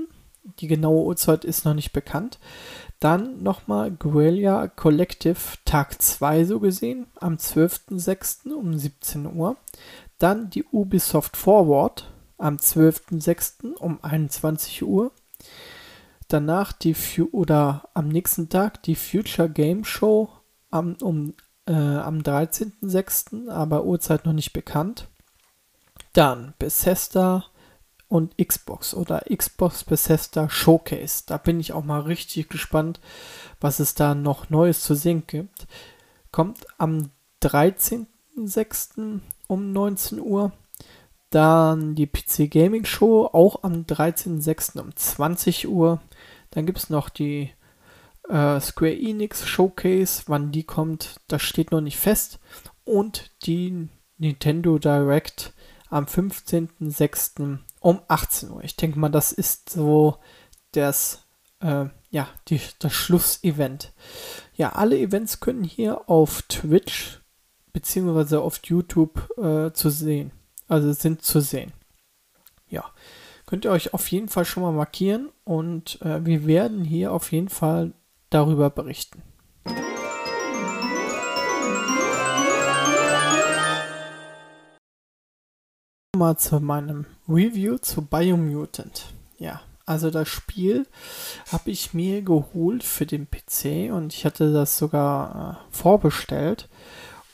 Die 0.61 0.69
genaue 0.69 1.05
Uhrzeit 1.05 1.45
ist 1.45 1.65
noch 1.65 1.75
nicht 1.75 1.93
bekannt. 1.93 2.39
Dann 3.01 3.43
nochmal 3.43 3.91
Guerilla 3.91 4.69
Collective 4.69 5.39
Tag 5.65 6.01
2 6.01 6.45
so 6.45 6.61
gesehen 6.61 7.07
am 7.21 7.35
12.06. 7.35 8.53
um 8.53 8.79
17 8.79 9.37
Uhr. 9.37 9.57
Dann 10.19 10.51
die 10.51 10.65
Ubisoft 10.65 11.37
Forward 11.37 12.11
am 12.39 12.57
12.06. 12.57 13.75
um 13.75 13.99
21 14.03 14.83
Uhr. 14.83 15.13
Danach 16.29 16.73
die 16.73 16.95
Fu 16.95 17.29
oder 17.33 17.89
am 17.95 18.09
nächsten 18.09 18.49
Tag 18.49 18.83
die 18.83 18.97
Future 18.97 19.49
Game 19.49 19.85
Show 19.85 20.31
am, 20.71 20.97
um, 21.01 21.35
äh, 21.67 21.73
am 21.73 22.19
13.06., 22.19 23.49
aber 23.49 23.85
Uhrzeit 23.85 24.27
noch 24.27 24.33
nicht 24.33 24.53
bekannt. 24.53 25.09
Dann 26.13 26.55
Bethesda 26.59 27.45
und 28.17 28.37
Xbox 28.39 28.95
oder 28.95 29.23
Xbox 29.35 29.85
Bethesda 29.85 30.49
Showcase. 30.49 31.25
Da 31.27 31.37
bin 31.37 31.61
ich 31.61 31.73
auch 31.73 31.85
mal 31.85 32.01
richtig 32.01 32.49
gespannt, 32.49 33.01
was 33.61 33.79
es 33.79 33.95
da 33.95 34.15
noch 34.15 34.51
Neues 34.51 34.81
zu 34.81 34.95
sehen 34.95 35.25
gibt. 35.27 35.67
Kommt 36.33 36.67
am 36.79 37.11
13.06. 37.43 39.21
um 39.47 39.73
19 39.73 40.21
Uhr. 40.21 40.53
Dann 41.31 41.95
die 41.95 42.07
PC 42.07 42.51
Gaming 42.51 42.85
Show, 42.85 43.29
auch 43.33 43.63
am 43.63 43.83
13.06. 43.83 44.81
um 44.81 44.97
20 44.97 45.69
Uhr. 45.69 46.01
Dann 46.51 46.65
gibt 46.65 46.79
es 46.79 46.91
noch 46.91 47.09
die 47.09 47.51
äh, 48.29 48.61
Square 48.61 48.97
Enix 48.97 49.47
Showcase. 49.47 50.23
Wann 50.27 50.53
die 50.53 50.65
kommt, 50.65 51.21
das 51.29 51.43
steht 51.43 51.71
noch 51.71 51.81
nicht 51.83 51.99
fest. 51.99 52.39
Und 52.85 53.33
die 53.45 53.89
Nintendo 54.17 54.79
Direct 54.79 55.53
am 55.91 56.05
15.06 56.05 57.59
um 57.81 58.01
18 58.09 58.51
Uhr. 58.51 58.65
Ich 58.65 58.77
denke 58.77 58.99
mal, 58.99 59.09
das 59.09 59.33
ist 59.33 59.71
so 59.71 60.19
das, 60.73 61.27
äh, 61.61 61.87
ja, 62.11 62.29
die, 62.49 62.61
das 62.79 62.93
Schlussevent. 62.93 63.93
Ja, 64.57 64.71
alle 64.71 64.99
Events 64.99 65.41
können 65.41 65.65
hier 65.65 66.09
auf 66.09 66.43
Twitch 66.43 67.21
beziehungsweise 67.73 68.41
auf 68.41 68.61
YouTube 68.65 69.31
äh, 69.39 69.73
zu 69.73 69.91
sehen. 69.91 70.33
Also 70.69 70.93
sind 70.93 71.23
zu 71.23 71.41
sehen. 71.41 71.73
Ja, 72.69 72.85
könnt 73.45 73.65
ihr 73.65 73.71
euch 73.71 73.95
auf 73.95 74.11
jeden 74.11 74.29
Fall 74.29 74.45
schon 74.45 74.63
mal 74.63 74.73
markieren 74.73 75.31
und 75.45 76.01
äh, 76.03 76.25
wir 76.25 76.47
werden 76.47 76.85
hier 76.85 77.13
auf 77.13 77.31
jeden 77.33 77.49
Fall 77.49 77.93
darüber 78.31 78.71
berichten. 78.71 79.23
Mal 86.17 86.37
zu 86.37 86.61
meinem 86.61 87.07
Review 87.29 87.79
zu 87.79 88.03
Biomutant. 88.03 89.07
Ja, 89.39 89.61
also 89.85 90.11
das 90.11 90.29
Spiel 90.29 90.87
habe 91.53 91.71
ich 91.71 91.95
mir 91.95 92.23
geholt 92.23 92.83
für 92.83 93.07
den 93.07 93.29
PC 93.31 93.93
und 93.93 94.13
ich 94.13 94.25
hatte 94.25 94.53
das 94.53 94.79
sogar 94.79 95.61
äh, 95.71 95.77
vorbestellt. 95.77 96.69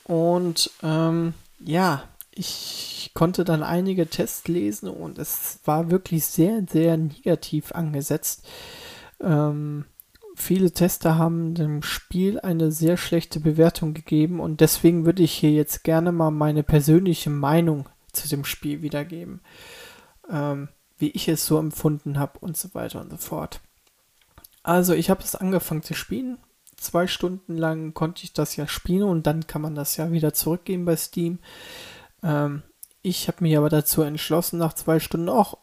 Und 0.05 0.71
ähm, 0.83 1.33
ja, 1.61 2.03
ich 2.35 3.11
konnte 3.15 3.45
dann 3.45 3.62
einige 3.62 4.07
Tests 4.07 4.49
lesen 4.49 4.89
und 4.89 5.19
es 5.19 5.61
war 5.65 5.91
wirklich 5.91 6.27
sehr, 6.27 6.62
sehr 6.71 6.97
negativ 6.97 7.73
angesetzt. 7.73 8.45
Ähm, 9.21 9.85
viele 10.35 10.73
Tester 10.73 11.17
haben 11.19 11.55
dem 11.55 11.83
Spiel 11.83 12.41
eine 12.41 12.73
sehr 12.73 12.97
schlechte 12.97 13.41
Bewertung 13.41 13.95
gegeben 13.95 14.41
und 14.41 14.61
deswegen 14.61 15.05
würde 15.05 15.23
ich 15.23 15.33
hier 15.33 15.53
jetzt 15.53 15.85
gerne 15.85 16.12
mal 16.12 16.31
meine 16.31 16.62
persönliche 16.62 17.31
Meinung 17.31 17.87
zu 18.12 18.28
dem 18.28 18.45
Spiel 18.45 18.83
wiedergeben, 18.83 19.40
ähm, 20.31 20.69
wie 20.99 21.11
ich 21.11 21.28
es 21.28 21.47
so 21.47 21.59
empfunden 21.59 22.19
habe 22.19 22.38
und 22.38 22.57
so 22.57 22.75
weiter 22.75 23.00
und 23.00 23.11
so 23.11 23.16
fort. 23.16 23.61
Also 24.62 24.95
ich 24.95 25.11
habe 25.11 25.23
es 25.23 25.35
angefangen 25.35 25.83
zu 25.83 25.95
spielen. 25.95 26.38
Zwei 26.76 27.07
Stunden 27.07 27.57
lang 27.57 27.95
konnte 27.95 28.25
ich 28.25 28.33
das 28.33 28.57
ja 28.57 28.69
spielen 28.69 29.04
und 29.04 29.26
dann 29.26 29.47
kann 29.47 29.62
man 29.62 29.75
das 29.75 29.97
ja 29.97 30.12
wieder 30.12 30.33
zurückgeben 30.33 30.85
bei 30.85 30.97
Steam. 30.97 31.38
Ähm, 32.23 32.62
ich 33.02 33.26
habe 33.28 33.42
mich 33.42 33.57
aber 33.57 33.69
dazu 33.69 34.02
entschlossen, 34.02 34.59
nach 34.59 34.75
zwei 34.75 35.00
Stunden 35.00 35.28
auch, 35.28 35.59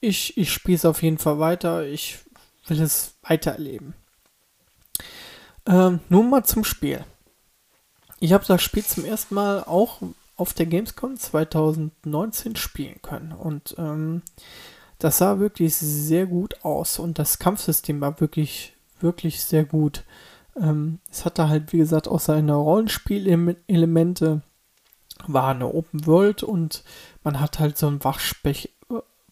ich, 0.00 0.36
ich 0.36 0.52
spiele 0.52 0.76
es 0.76 0.84
auf 0.84 1.02
jeden 1.02 1.18
Fall 1.18 1.38
weiter. 1.38 1.86
Ich 1.86 2.18
will 2.66 2.80
es 2.80 3.14
weitererleben. 3.22 3.94
Ähm, 5.66 6.00
nun 6.08 6.30
mal 6.30 6.44
zum 6.44 6.64
Spiel. 6.64 7.04
Ich 8.20 8.32
habe 8.32 8.44
das 8.46 8.62
Spiel 8.62 8.84
zum 8.84 9.04
ersten 9.04 9.34
Mal 9.34 9.64
auch 9.64 10.00
auf 10.36 10.52
der 10.52 10.66
Gamescom 10.66 11.16
2019 11.16 12.56
spielen 12.56 13.00
können. 13.02 13.32
Und 13.32 13.74
ähm, 13.78 14.22
das 14.98 15.18
sah 15.18 15.38
wirklich 15.38 15.76
sehr 15.76 16.26
gut 16.26 16.64
aus 16.64 16.98
und 16.98 17.18
das 17.18 17.38
Kampfsystem 17.38 18.00
war 18.00 18.20
wirklich, 18.20 18.74
wirklich 19.00 19.44
sehr 19.44 19.64
gut. 19.64 20.04
Ähm, 20.60 21.00
es 21.10 21.24
hatte 21.24 21.48
halt, 21.48 21.72
wie 21.72 21.78
gesagt, 21.78 22.08
auch 22.08 22.20
seine 22.20 22.54
Rollenspielelemente, 22.54 24.42
war 25.26 25.48
eine 25.48 25.72
Open 25.72 26.06
World 26.06 26.42
und 26.42 26.84
man 27.24 27.40
hat 27.40 27.58
halt 27.58 27.78
so 27.78 27.88
ein 27.88 28.00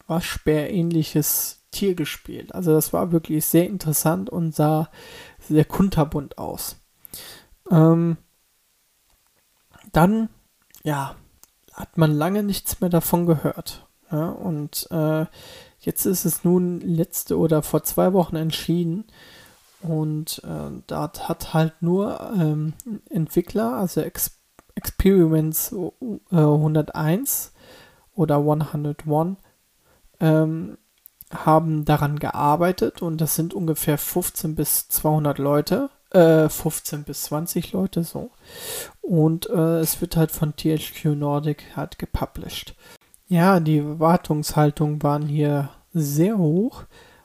Waschbär-ähnliches 0.07 1.61
Tier 1.71 1.93
gespielt. 1.93 2.55
Also 2.55 2.71
das 2.71 2.91
war 2.93 3.11
wirklich 3.11 3.45
sehr 3.45 3.67
interessant 3.67 4.29
und 4.29 4.55
sah 4.55 4.89
sehr 5.39 5.65
kunterbunt 5.65 6.37
aus. 6.37 6.77
Ähm, 7.69 8.17
dann 9.91 10.29
ja, 10.85 11.15
hat 11.73 11.97
man 11.97 12.13
lange 12.13 12.43
nichts 12.43 12.79
mehr 12.79 12.91
davon 12.91 13.25
gehört. 13.25 13.87
Ja, 14.11 14.29
und 14.29 14.87
äh, 14.91 15.25
jetzt 15.79 16.05
ist 16.05 16.25
es 16.25 16.43
nun 16.43 16.79
letzte 16.79 17.37
oder 17.37 17.63
vor 17.63 17.83
zwei 17.83 18.13
Wochen 18.13 18.35
entschieden. 18.35 19.05
Und 19.81 20.41
äh, 20.43 20.81
da 20.87 21.11
hat 21.19 21.53
halt 21.53 21.81
nur 21.81 22.19
ähm, 22.35 22.73
Entwickler, 23.09 23.73
also 23.73 24.01
Ex 24.01 24.39
Experiments 24.75 25.73
äh, 26.31 26.35
101 26.35 27.53
oder 28.13 28.37
101, 28.37 29.37
ähm, 30.19 30.77
haben 31.33 31.85
daran 31.85 32.19
gearbeitet 32.19 33.01
und 33.01 33.21
das 33.21 33.35
sind 33.35 33.53
ungefähr 33.53 33.97
15 33.97 34.55
bis 34.55 34.89
200 34.89 35.37
Leute 35.37 35.89
äh, 36.15 36.49
15 36.49 37.03
bis 37.03 37.23
20 37.23 37.73
Leute 37.73 38.03
so. 38.03 38.31
Und 39.01 39.49
äh, 39.49 39.79
es 39.79 39.99
wird 40.01 40.15
halt 40.15 40.31
von 40.31 40.55
THQ 40.55 41.15
Nordic 41.15 41.75
halt 41.75 41.99
gepublished. 41.99 42.75
Ja, 43.27 43.59
die 43.59 43.83
Wartungshaltung 43.99 45.01
waren 45.03 45.27
hier 45.27 45.69
sehr 45.93 46.37
hoch, 46.37 46.83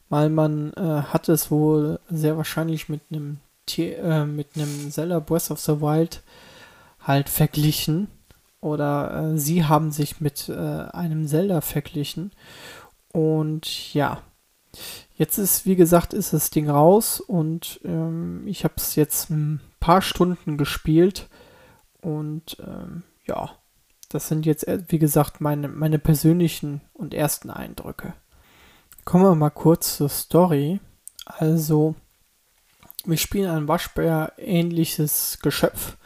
weil 0.09 0.31
man 0.31 0.73
äh, 0.75 1.03
hat 1.03 1.29
es 1.29 1.51
wohl 1.51 2.01
sehr 2.09 2.37
wahrscheinlich 2.37 2.89
mit 2.89 3.03
einem 3.11 3.39
äh, 3.79 4.25
mit 4.25 4.57
einem 4.57 4.91
Zelda 4.91 5.21
Breath 5.21 5.51
of 5.51 5.61
the 5.61 5.81
Wild 5.81 6.23
halt 6.99 7.29
verglichen 7.29 8.09
oder 8.61 9.33
äh, 9.35 9.39
sie 9.39 9.65
haben 9.65 9.93
sich 9.93 10.21
mit 10.21 10.49
äh, 10.49 10.55
einem 10.55 11.29
Zelda 11.29 11.61
verglichen 11.61 12.33
und 13.13 13.95
ja, 13.95 14.23
Jetzt 15.15 15.39
ist, 15.39 15.67
wie 15.67 15.77
gesagt, 15.77 16.15
ist 16.15 16.33
das 16.33 16.51
Ding 16.51 16.71
raus 16.71 17.21
und 17.21 17.81
ähm, 17.85 18.47
ich 18.47 18.65
habe 18.65 18.75
es 18.77 18.95
jetzt 18.97 19.31
ein 19.31 19.61
paar 19.81 20.03
Stunden 20.03 20.57
gespielt 20.57 21.29
und 22.01 22.57
ähm, 22.61 23.03
ja, 23.27 23.51
das 24.09 24.29
sind 24.29 24.47
jetzt, 24.47 24.67
äh, 24.67 24.83
wie 24.89 24.99
gesagt, 24.99 25.41
meine, 25.41 25.69
meine 25.69 25.99
persönlichen 25.99 26.81
und 26.93 27.15
ersten 27.15 27.51
Eindrücke. 27.51 28.15
Kommen 29.05 29.25
wir 29.25 29.35
mal 29.35 29.51
kurz 29.51 29.97
zur 29.97 30.09
Story. 30.09 30.81
Also, 31.25 31.95
wir 33.05 33.17
spielen 33.17 33.51
ein 33.51 33.69
Waschbär-ähnliches 33.69 35.39
Geschöpf, 35.43 35.97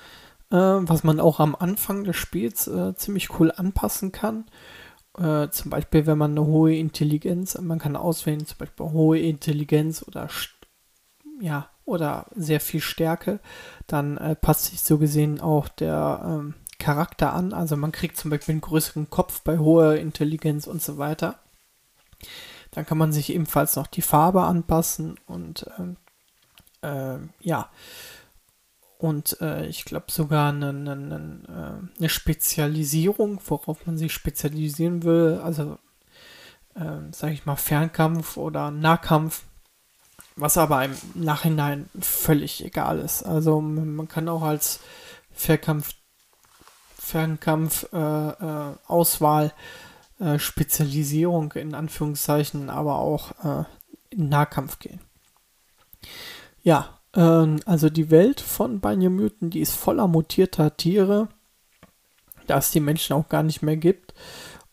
äh, 0.51 0.57
was 0.57 1.03
man 1.03 1.19
auch 1.19 1.41
am 1.41 1.55
Anfang 1.55 2.05
des 2.05 2.17
Spiels 2.17 2.67
äh, 2.67 2.95
ziemlich 2.95 3.39
cool 3.39 3.53
anpassen 3.55 4.13
kann. 4.13 4.45
Äh, 5.19 5.49
zum 5.51 5.71
Beispiel, 5.71 6.07
wenn 6.07 6.19
man 6.19 6.33
eine 6.33 6.47
hohe 6.47 6.77
Intelligenz, 6.77 7.59
man 7.61 7.79
kann 7.79 7.97
auswählen, 7.97 8.47
zum 8.47 8.59
Beispiel 8.59 8.87
hohe 8.87 9.19
Intelligenz 9.19 10.05
oder 10.07 10.29
ja, 11.41 11.69
oder 11.85 12.27
sehr 12.35 12.61
viel 12.61 12.81
Stärke, 12.81 13.41
dann 13.87 14.17
äh, 14.17 14.35
passt 14.35 14.67
sich 14.67 14.83
so 14.83 14.99
gesehen 14.99 15.41
auch 15.41 15.69
der 15.69 16.23
ähm, 16.25 16.55
Charakter 16.79 17.33
an. 17.33 17.53
Also 17.53 17.77
man 17.77 17.93
kriegt 17.93 18.17
zum 18.17 18.31
Beispiel 18.31 18.55
einen 18.55 18.61
größeren 18.61 19.11
Kopf 19.11 19.43
bei 19.43 19.59
hoher 19.59 19.97
Intelligenz 19.97 20.67
und 20.67 20.83
so 20.83 20.99
weiter. 20.99 21.39
Dann 22.71 22.87
kann 22.87 22.99
man 22.99 23.13
sich 23.13 23.33
ebenfalls 23.33 23.77
noch 23.77 23.87
die 23.87 24.03
Farbe 24.03 24.43
anpassen 24.43 25.17
und 25.27 25.67
ähm, 25.79 25.97
äh, 26.83 27.19
ja, 27.41 27.69
und 28.99 29.41
äh, 29.41 29.67
ich 29.67 29.85
glaube 29.85 30.07
sogar 30.11 30.51
eine, 30.51 30.69
eine, 30.71 30.93
eine, 30.93 31.91
eine, 31.99 32.09
Spezialisierung, 32.09 33.41
worauf 33.47 33.87
man 33.87 33.99
sich 33.99 34.13
spezialisieren 34.13 35.03
will. 35.03 35.41
Also 35.43 35.79
äh, 36.75 37.01
sag 37.13 37.33
ich 37.33 37.47
mal, 37.47 37.57
Fernkampf 37.57 38.37
oder 38.37 38.71
Nahkampf, 38.71 39.45
was 40.37 40.57
aber 40.57 40.85
im 40.85 40.97
Nachhinein 41.15 41.89
völlig 42.01 42.65
egal 42.65 42.99
ist. 42.99 43.23
Also 43.23 43.61
man 43.61 44.09
kann 44.09 44.29
auch 44.29 44.43
als 44.43 44.81
Fernkampf, 45.33 45.95
Fernkampf 46.97 47.87
äh, 47.93 47.99
äh, 47.99 48.75
Auswahl 48.87 49.53
äh, 50.19 50.39
Spezialisierung 50.39 51.53
in 51.53 51.75
Anführungszeichen, 51.75 52.71
aber 52.71 52.97
auch 52.97 53.33
äh, 53.45 53.65
in 54.11 54.29
Nahkampf 54.29 54.79
gehen. 54.79 55.01
Ja, 56.63 57.01
ähm, 57.15 57.61
also 57.67 57.91
die 57.91 58.11
Welt 58.11 58.41
von 58.41 58.81
Banyamuten, 58.81 59.51
die 59.51 59.61
ist 59.61 59.75
voller 59.75 60.09
mutierter 60.09 60.77
Tiere, 60.77 61.29
da 62.47 62.59
es 62.59 62.71
die 62.71 62.81
Menschen 62.81 63.15
auch 63.15 63.29
gar 63.29 63.43
nicht 63.43 63.63
mehr 63.63 63.77
gibt. 63.77 64.15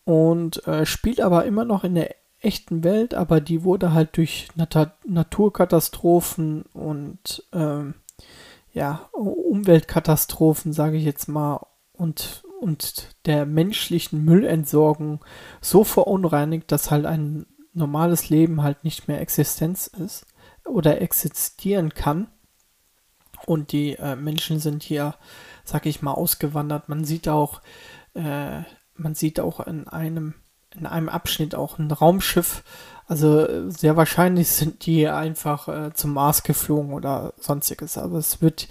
Und 0.04 0.66
äh, 0.68 0.86
spielt 0.86 1.22
aber 1.22 1.46
immer 1.46 1.64
noch 1.64 1.84
in 1.84 1.96
der 1.96 2.16
echten 2.40 2.84
Welt, 2.84 3.14
aber 3.14 3.40
die 3.40 3.64
wurde 3.64 3.94
halt 3.94 4.18
durch 4.18 4.48
Nat 4.56 4.96
Naturkatastrophen 5.06 6.64
und 6.74 7.44
ähm, 7.54 7.94
ja, 8.74 9.10
Umweltkatastrophen, 9.12 10.74
sage 10.74 10.98
ich 10.98 11.04
jetzt 11.04 11.28
mal, 11.28 11.66
und, 11.94 12.44
und 12.60 13.10
der 13.26 13.46
menschlichen 13.46 14.26
Müllentsorgung 14.26 15.24
so 15.60 15.84
verunreinigt, 15.84 16.72
dass 16.72 16.90
halt 16.90 17.06
ein 17.06 17.46
normales 17.74 18.30
Leben 18.30 18.64
halt 18.64 18.84
nicht 18.84 19.08
mehr 19.08 19.22
Existenz 19.22 19.88
ist 19.88 20.26
oder 20.66 21.02
existieren 21.02 21.94
kann. 21.94 22.28
Und 23.46 23.72
die 23.72 23.94
äh, 23.96 24.16
Menschen 24.16 24.60
sind 24.60 24.84
hier, 24.84 25.16
sag 25.64 25.86
ich 25.86 26.02
mal, 26.02 26.14
ausgewandert. 26.14 26.90
Man 26.90 27.04
sieht 27.04 27.28
auch, 27.28 27.62
äh, 28.14 28.62
man 28.96 29.16
sieht 29.16 29.40
auch 29.40 29.60
in 29.62 29.88
einem, 29.88 30.36
in 30.76 30.86
einem 30.86 31.10
Abschnitt 31.10 31.56
auch 31.56 31.80
ein 31.80 31.92
Raumschiff. 31.92 32.64
Also 33.08 33.70
sehr 33.70 33.98
wahrscheinlich 33.98 34.50
sind 34.50 34.86
die 34.86 35.08
einfach 35.08 35.68
äh, 35.68 35.94
zum 35.94 36.14
Mars 36.14 36.44
geflogen 36.44 36.94
oder 36.94 37.34
sonstiges. 37.38 37.98
Aber 37.98 38.20
es 38.20 38.42
wird, 38.42 38.68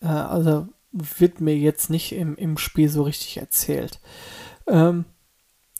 äh, 0.00 0.08
also 0.08 0.66
wird 0.90 1.40
mir 1.40 1.56
jetzt 1.56 1.88
nicht 1.88 2.12
im, 2.12 2.36
im 2.36 2.58
Spiel 2.58 2.88
so 2.88 3.02
richtig 3.02 3.38
erzählt. 3.38 4.00
Ähm, 4.66 5.04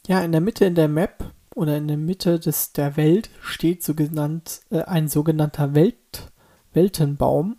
ja, 0.07 0.21
in 0.21 0.33
der 0.33 0.41
Mitte 0.41 0.65
in 0.65 0.75
der 0.75 0.89
Map 0.89 1.33
oder 1.55 1.77
in 1.77 1.89
der 1.89 1.97
Mitte 1.97 2.39
des, 2.39 2.73
der 2.73 2.97
Welt 2.97 3.31
steht 3.41 3.83
so 3.83 3.95
genannt, 3.95 4.63
äh, 4.71 4.83
ein 4.83 5.09
sogenannter 5.09 5.75
Welt, 5.75 6.31
Weltenbaum 6.73 7.57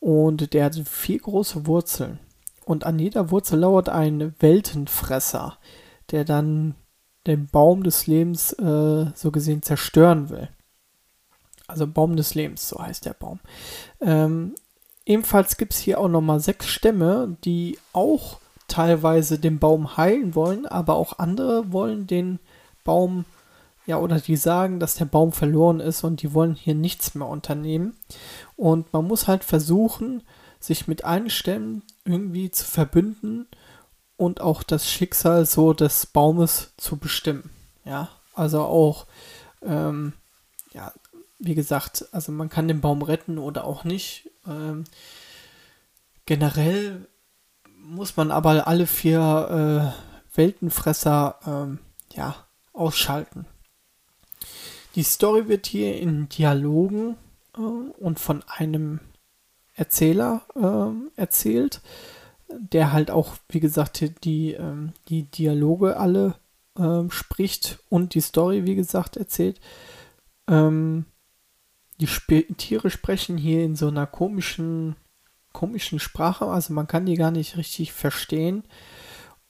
und 0.00 0.52
der 0.54 0.64
hat 0.64 0.74
vier 0.74 1.18
große 1.18 1.66
Wurzeln. 1.66 2.18
Und 2.64 2.84
an 2.84 2.98
jeder 2.98 3.30
Wurzel 3.30 3.60
lauert 3.60 3.88
ein 3.88 4.34
Weltenfresser, 4.40 5.58
der 6.10 6.24
dann 6.24 6.74
den 7.26 7.46
Baum 7.46 7.82
des 7.82 8.06
Lebens 8.06 8.52
äh, 8.54 9.06
so 9.14 9.30
gesehen 9.30 9.62
zerstören 9.62 10.30
will. 10.30 10.48
Also 11.66 11.86
Baum 11.86 12.16
des 12.16 12.34
Lebens, 12.34 12.68
so 12.68 12.78
heißt 12.78 13.04
der 13.04 13.14
Baum. 13.14 13.40
Ähm, 14.00 14.54
ebenfalls 15.04 15.56
gibt 15.56 15.74
es 15.74 15.78
hier 15.78 16.00
auch 16.00 16.08
nochmal 16.08 16.40
sechs 16.40 16.66
Stämme, 16.66 17.36
die 17.44 17.78
auch 17.92 18.40
teilweise 18.68 19.38
den 19.38 19.58
Baum 19.58 19.96
heilen 19.96 20.34
wollen, 20.34 20.66
aber 20.66 20.96
auch 20.96 21.18
andere 21.18 21.72
wollen 21.72 22.06
den 22.06 22.38
Baum, 22.88 23.26
ja, 23.84 23.98
oder 23.98 24.18
die 24.18 24.36
sagen, 24.36 24.80
dass 24.80 24.94
der 24.94 25.04
Baum 25.04 25.32
verloren 25.32 25.78
ist 25.78 26.04
und 26.04 26.22
die 26.22 26.32
wollen 26.32 26.54
hier 26.54 26.74
nichts 26.74 27.14
mehr 27.14 27.28
unternehmen. 27.28 27.98
Und 28.56 28.94
man 28.94 29.06
muss 29.06 29.28
halt 29.28 29.44
versuchen, 29.44 30.22
sich 30.58 30.88
mit 30.88 31.04
allen 31.04 31.28
Stämmen 31.28 31.82
irgendwie 32.06 32.50
zu 32.50 32.64
verbünden 32.64 33.46
und 34.16 34.40
auch 34.40 34.62
das 34.62 34.90
Schicksal 34.90 35.44
so 35.44 35.74
des 35.74 36.06
Baumes 36.06 36.72
zu 36.78 36.96
bestimmen. 36.96 37.50
Ja, 37.84 38.08
also 38.32 38.62
auch, 38.62 39.06
ähm, 39.62 40.14
ja, 40.72 40.90
wie 41.38 41.54
gesagt, 41.54 42.06
also 42.12 42.32
man 42.32 42.48
kann 42.48 42.68
den 42.68 42.80
Baum 42.80 43.02
retten 43.02 43.36
oder 43.36 43.64
auch 43.64 43.84
nicht. 43.84 44.30
Ähm, 44.46 44.84
generell 46.24 47.06
muss 47.76 48.16
man 48.16 48.30
aber 48.30 48.66
alle 48.66 48.86
vier 48.86 49.92
äh, 49.94 50.36
Weltenfresser, 50.38 51.38
ähm, 51.46 51.80
ja, 52.14 52.47
ausschalten. 52.78 53.46
Die 54.94 55.02
Story 55.02 55.48
wird 55.48 55.66
hier 55.66 56.00
in 56.00 56.28
Dialogen 56.28 57.16
äh, 57.56 57.60
und 57.60 58.18
von 58.18 58.42
einem 58.46 59.00
Erzähler 59.74 60.42
äh, 60.56 61.20
erzählt, 61.20 61.80
der 62.48 62.92
halt 62.92 63.10
auch, 63.10 63.36
wie 63.48 63.60
gesagt, 63.60 64.24
die, 64.24 64.54
äh, 64.54 64.88
die 65.08 65.24
Dialoge 65.24 65.96
alle 65.96 66.34
ähm, 66.78 67.10
spricht 67.10 67.78
und 67.88 68.14
die 68.14 68.20
Story, 68.20 68.64
wie 68.64 68.74
gesagt, 68.74 69.16
erzählt. 69.16 69.60
Ähm, 70.48 71.04
die 72.00 72.06
Sp 72.06 72.46
Tiere 72.56 72.90
sprechen 72.90 73.36
hier 73.36 73.64
in 73.64 73.76
so 73.76 73.88
einer 73.88 74.06
komischen, 74.06 74.96
komischen 75.52 75.98
Sprache, 75.98 76.46
also 76.46 76.72
man 76.72 76.86
kann 76.86 77.06
die 77.06 77.16
gar 77.16 77.30
nicht 77.30 77.56
richtig 77.56 77.92
verstehen. 77.92 78.64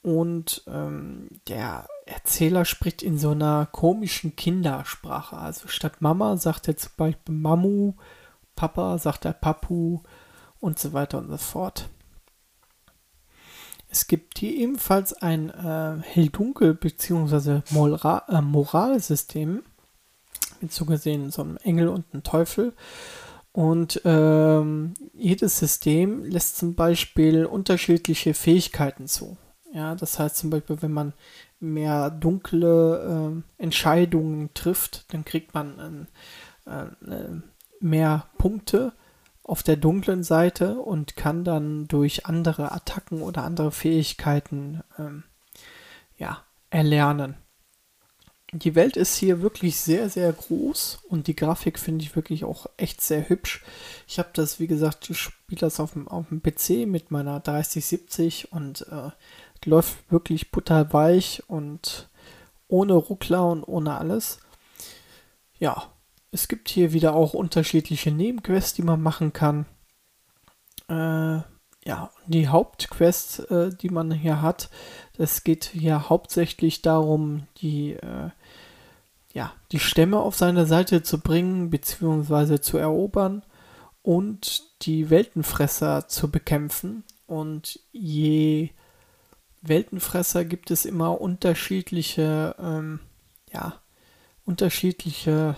Und 0.09 0.63
ähm, 0.65 1.27
der 1.47 1.87
Erzähler 2.07 2.65
spricht 2.65 3.03
in 3.03 3.19
so 3.19 3.29
einer 3.29 3.67
komischen 3.67 4.35
Kindersprache. 4.35 5.37
Also 5.37 5.67
statt 5.67 6.01
Mama 6.01 6.35
sagt 6.37 6.67
er 6.67 6.77
zum 6.77 6.93
Beispiel 6.97 7.35
Mamu, 7.35 7.93
Papa 8.55 8.97
sagt 8.97 9.25
er 9.25 9.33
Papu 9.33 9.99
und 10.59 10.79
so 10.79 10.93
weiter 10.93 11.19
und 11.19 11.29
so 11.29 11.37
fort. 11.37 11.89
Es 13.87 14.07
gibt 14.07 14.39
hier 14.39 14.51
ebenfalls 14.51 15.13
ein 15.13 15.51
äh, 15.51 16.01
Hell-Dunkel- 16.01 16.73
bzw. 16.73 17.61
Äh, 17.69 18.41
Moralsystem, 18.41 19.61
mit 20.59 20.73
so 20.73 20.85
gesehen 20.85 21.29
so 21.29 21.43
einem 21.43 21.57
Engel 21.57 21.89
und 21.89 22.05
einem 22.11 22.23
Teufel. 22.23 22.73
Und 23.51 24.01
ähm, 24.05 24.95
jedes 25.13 25.59
System 25.59 26.25
lässt 26.25 26.57
zum 26.57 26.73
Beispiel 26.73 27.45
unterschiedliche 27.45 28.33
Fähigkeiten 28.33 29.07
zu. 29.07 29.37
Ja, 29.73 29.93
das 29.95 30.17
heißt 30.17 30.37
zum 30.37 30.49
Beispiel, 30.49 30.81
wenn 30.81 30.91
man 30.91 31.13
mehr 31.59 32.09
dunkle 32.09 33.43
äh, 33.57 33.61
Entscheidungen 33.61 34.49
trifft, 34.53 35.13
dann 35.13 35.25
kriegt 35.25 35.53
man 35.53 36.07
äh, 36.65 36.71
äh, 36.71 37.41
mehr 37.79 38.25
Punkte 38.37 38.93
auf 39.43 39.63
der 39.63 39.77
dunklen 39.77 40.23
Seite 40.23 40.75
und 40.75 41.15
kann 41.15 41.43
dann 41.43 41.87
durch 41.87 42.25
andere 42.25 42.71
Attacken 42.71 43.21
oder 43.21 43.43
andere 43.43 43.71
Fähigkeiten 43.71 44.81
ähm, 44.97 45.23
ja, 46.17 46.43
erlernen. 46.69 47.35
Die 48.51 48.73
Welt 48.73 48.97
ist 48.97 49.15
hier 49.15 49.41
wirklich 49.41 49.79
sehr, 49.79 50.09
sehr 50.09 50.33
groß 50.33 50.99
und 51.07 51.27
die 51.27 51.35
Grafik 51.35 51.77
finde 51.77 52.03
ich 52.03 52.15
wirklich 52.15 52.43
auch 52.43 52.65
echt 52.77 53.01
sehr 53.01 53.29
hübsch. 53.29 53.63
Ich 54.07 54.17
habe 54.17 54.29
das, 54.33 54.59
wie 54.59 54.65
gesagt, 54.65 55.09
ich 55.09 55.19
spiele 55.19 55.61
das 55.61 55.79
auf 55.79 55.93
dem, 55.93 56.07
auf 56.07 56.27
dem 56.29 56.41
PC 56.41 56.87
mit 56.87 57.11
meiner 57.11 57.39
3070 57.39 58.51
und 58.51 58.87
äh, 58.91 59.11
läuft 59.65 60.11
wirklich 60.11 60.51
butterweich 60.51 61.43
und 61.47 62.09
ohne 62.67 62.93
Ruckler 62.93 63.45
und 63.47 63.63
ohne 63.63 63.97
alles. 63.97 64.39
Ja, 65.57 65.91
es 66.31 66.47
gibt 66.47 66.69
hier 66.69 66.93
wieder 66.93 67.15
auch 67.15 67.33
unterschiedliche 67.33 68.11
Nebenquests, 68.11 68.73
die 68.73 68.83
man 68.83 69.01
machen 69.01 69.33
kann. 69.33 69.65
Äh, 70.87 71.41
ja, 71.85 72.11
die 72.27 72.47
Hauptquest, 72.47 73.49
äh, 73.51 73.69
die 73.75 73.89
man 73.89 74.11
hier 74.11 74.41
hat, 74.41 74.69
es 75.17 75.43
geht 75.43 75.65
hier 75.65 76.09
hauptsächlich 76.09 76.81
darum, 76.81 77.47
die, 77.57 77.93
äh, 77.93 78.29
ja, 79.33 79.53
die 79.71 79.79
Stämme 79.79 80.19
auf 80.19 80.35
seine 80.35 80.65
Seite 80.65 81.03
zu 81.03 81.19
bringen 81.19 81.69
bzw. 81.69 82.59
zu 82.59 82.77
erobern 82.77 83.43
und 84.01 84.63
die 84.83 85.09
Weltenfresser 85.09 86.07
zu 86.07 86.29
bekämpfen. 86.31 87.03
Und 87.27 87.79
je 87.91 88.69
Weltenfresser 89.61 90.45
gibt 90.45 90.71
es 90.71 90.85
immer 90.85 91.19
unterschiedliche, 91.19 92.55
ähm, 92.59 92.99
ja, 93.51 93.79
unterschiedliche 94.45 95.57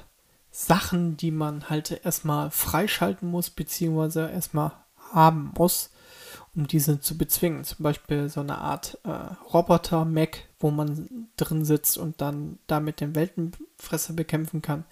Sachen, 0.52 1.16
die 1.18 1.32
man 1.32 1.70
halt 1.70 2.02
erstmal 2.04 2.52
freischalten 2.52 3.30
muss, 3.30 3.50
beziehungsweise 3.50 4.30
erstmal 4.30 4.74
haben 5.14 5.54
muss, 5.58 5.92
um 6.56 6.68
diese 6.68 7.00
zu 7.00 7.18
bezwingen. 7.18 7.64
Zum 7.64 7.84
Beispiel 7.84 8.28
so 8.30 8.42
eine 8.42 8.58
Art 8.58 8.98
äh, 9.04 9.10
Roboter-Mac, 9.54 10.46
wo 10.60 10.72
man 10.72 11.28
drin 11.38 11.64
sitzt 11.64 11.98
und 11.98 12.22
dann 12.22 12.60
damit 12.68 13.00
den 13.00 13.16
Weltenfresser 13.16 14.14
bekämpfen 14.14 14.62
kann. 14.62 14.86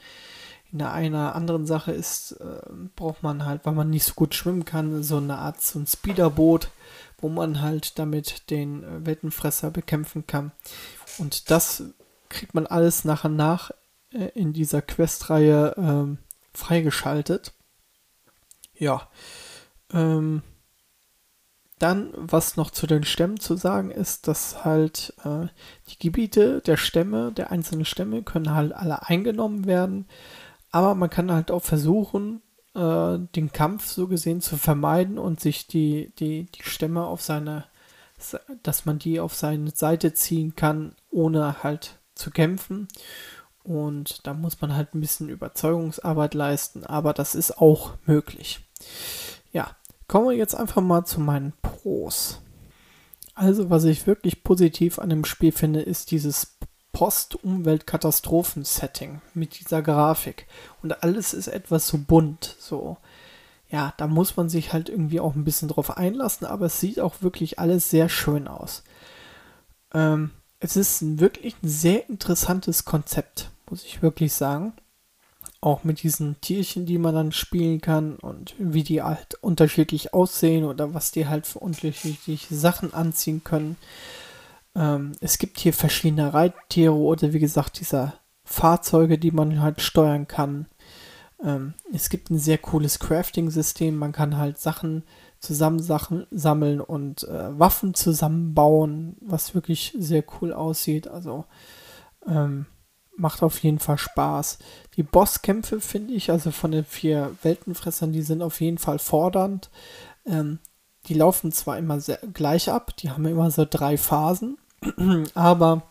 In 0.72 0.82
einer 0.84 1.36
anderen 1.36 1.66
Sache 1.66 1.92
ist, 1.92 2.34
äh, 2.34 2.62
braucht 2.96 3.24
man 3.24 3.46
halt, 3.46 3.66
weil 3.66 3.74
man 3.74 3.90
nicht 3.90 4.06
so 4.06 4.14
gut 4.14 4.36
schwimmen 4.36 4.66
kann, 4.66 5.04
so 5.04 5.18
eine 5.18 5.40
Art 5.40 5.62
so 5.62 5.80
ein 5.80 5.88
Speederboot, 5.88 6.70
wo 7.22 7.30
man 7.30 7.62
halt 7.62 8.00
damit 8.00 8.50
den 8.50 8.84
äh, 8.84 9.06
Weltenfresser 9.06 9.72
bekämpfen 9.72 10.28
kann. 10.28 10.52
Und 11.18 11.50
das 11.50 11.84
kriegt 12.30 12.54
man 12.54 12.68
alles 12.68 13.06
nach 13.06 13.26
und 13.26 13.36
nach 13.36 13.72
äh, 14.14 14.30
in 14.36 14.54
dieser 14.54 14.82
Questreihe 14.82 15.74
ähm, 15.78 16.20
freigeschaltet. 16.54 17.54
Ja. 18.76 19.10
Ähm, 19.92 20.44
dann, 21.80 22.12
was 22.16 22.58
noch 22.58 22.72
zu 22.72 22.88
den 22.88 23.06
Stämmen 23.06 23.40
zu 23.40 23.56
sagen 23.56 23.90
ist, 23.90 24.28
dass 24.28 24.66
halt 24.66 25.14
äh, 25.24 25.48
die 25.90 25.98
Gebiete 25.98 26.62
der 26.62 26.76
Stämme, 26.76 27.32
der 27.32 27.52
einzelnen 27.52 27.86
Stämme, 27.86 28.22
können 28.22 28.54
halt 28.54 28.74
alle 28.74 29.08
eingenommen 29.08 29.66
werden. 29.66 30.08
Aber 30.72 30.94
man 30.94 31.10
kann 31.10 31.32
halt 31.32 31.52
auch 31.52 31.64
versuchen, 31.64 32.42
äh, 32.80 33.20
den 33.36 33.52
Kampf 33.52 33.88
so 33.88 34.08
gesehen 34.08 34.42
zu 34.42 34.58
vermeiden 34.58 35.18
und 35.18 35.40
sich 35.40 35.68
die, 35.68 36.14
die, 36.18 36.46
die 36.46 36.64
Stämme 36.64 37.06
auf 37.06 37.22
seine, 37.22 37.66
dass 38.64 38.86
man 38.86 39.00
die 39.00 39.20
auf 39.20 39.34
seine 39.34 39.72
Seite 39.72 40.14
ziehen 40.14 40.56
kann, 40.56 40.96
ohne 41.12 41.62
halt 41.62 42.00
zu 42.16 42.32
kämpfen. 42.32 42.88
Und 43.64 44.26
da 44.26 44.34
muss 44.34 44.62
man 44.62 44.76
halt 44.76 44.96
ein 44.96 45.02
bisschen 45.02 45.30
Überzeugungsarbeit 45.30 46.34
leisten, 46.34 46.86
aber 46.86 47.14
das 47.14 47.36
ist 47.36 47.58
auch 47.58 47.96
möglich. 48.06 48.62
Ja, 49.52 49.76
kommen 50.08 50.30
wir 50.30 50.36
jetzt 50.36 50.56
einfach 50.56 50.82
mal 50.82 51.06
zu 51.06 51.20
meinen 51.20 51.54
Pros. 51.62 52.42
Also, 53.36 53.70
was 53.70 53.84
ich 53.84 54.08
wirklich 54.08 54.44
positiv 54.44 55.00
an 55.00 55.10
dem 55.10 55.26
Spiel 55.26 55.52
finde, 55.52 55.82
ist 55.82 56.12
dieses 56.12 56.58
Post-Umweltkatastrophen-Setting 56.92 59.22
mit 59.34 59.60
dieser 59.60 59.82
Grafik. 59.82 60.48
Und 60.82 61.04
alles 61.04 61.34
ist 61.34 61.48
etwas 61.48 61.88
so 61.88 61.98
bunt, 61.98 62.56
so. 62.60 62.98
Ja, 63.70 63.94
da 63.98 64.08
muss 64.08 64.36
man 64.36 64.50
sich 64.50 64.74
halt 64.74 64.90
irgendwie 64.90 65.20
auch 65.20 65.36
ein 65.36 65.44
bisschen 65.44 65.68
drauf 65.68 65.98
einlassen, 65.98 66.48
aber 66.48 66.66
es 66.66 66.80
sieht 66.80 67.00
auch 67.00 67.22
wirklich 67.22 67.60
alles 67.60 67.90
sehr 67.90 68.10
schön 68.10 68.48
aus. 68.48 68.84
Ähm, 69.94 70.32
es 70.60 70.76
ist 70.76 71.02
ein 71.02 71.20
wirklich 71.20 71.56
ein 71.64 71.70
sehr 71.70 72.10
interessantes 72.10 72.84
Konzept, 72.84 73.52
muss 73.70 73.86
ich 73.86 74.02
wirklich 74.02 74.34
sagen. 74.34 74.74
Auch 75.62 75.84
mit 75.84 76.04
diesen 76.04 76.40
Tierchen, 76.42 76.86
die 76.86 76.98
man 76.98 77.14
dann 77.14 77.32
spielen 77.32 77.82
kann 77.82 78.16
und 78.16 78.56
wie 78.58 78.84
die 78.84 79.04
halt 79.04 79.36
unterschiedlich 79.42 80.14
aussehen 80.14 80.66
oder 80.66 80.94
was 80.94 81.12
die 81.12 81.28
halt 81.28 81.46
für 81.46 81.60
unterschiedliche 81.60 82.56
Sachen 82.56 82.94
anziehen 82.94 83.44
können. 83.44 83.78
Ähm, 84.80 85.12
es 85.20 85.38
gibt 85.38 85.60
hier 85.60 85.74
verschiedene 85.74 86.34
Reittiere 86.34 86.94
oder 86.94 87.34
wie 87.34 87.40
gesagt 87.40 87.80
diese 87.82 88.14
Fahrzeuge, 88.46 89.20
die 89.20 89.32
man 89.32 89.62
halt 89.62 89.82
steuern 89.82 90.28
kann. 90.28 90.68
Ähm, 91.44 91.74
es 91.94 92.10
gibt 92.10 92.30
ein 92.30 92.40
sehr 92.40 92.58
cooles 92.58 93.00
Crafting-System. 93.00 93.96
Man 93.96 94.14
kann 94.14 94.38
halt 94.38 94.58
Sachen 94.58 95.04
zusammensammeln 95.40 96.82
und 96.82 97.24
äh, 97.24 97.60
Waffen 97.60 97.94
zusammenbauen, 97.94 99.18
was 99.22 99.54
wirklich 99.54 99.94
sehr 99.98 100.24
cool 100.42 100.54
aussieht. 100.54 101.08
Also 101.10 101.46
ähm, 102.26 102.66
macht 103.18 103.44
auf 103.44 103.60
jeden 103.60 103.80
Fall 103.80 103.98
Spaß. 103.98 104.60
Die 104.96 105.04
Bosskämpfe 105.04 105.82
finde 105.82 106.14
ich, 106.14 106.32
also 106.32 106.52
von 106.52 106.72
den 106.72 106.86
vier 106.86 107.36
Weltenfressern, 107.42 108.14
die 108.14 108.22
sind 108.22 108.42
auf 108.42 108.62
jeden 108.62 108.78
Fall 108.78 109.00
fordernd. 109.00 109.70
Ähm, 110.26 110.60
die 111.08 111.14
laufen 111.14 111.52
zwar 111.52 111.78
immer 111.78 112.00
sehr 112.00 112.20
gleich 112.34 112.70
ab, 112.70 112.96
die 112.98 113.10
haben 113.10 113.26
immer 113.26 113.52
so 113.52 113.66
drei 113.70 113.98
Phasen, 113.98 114.58
aber 115.34 115.84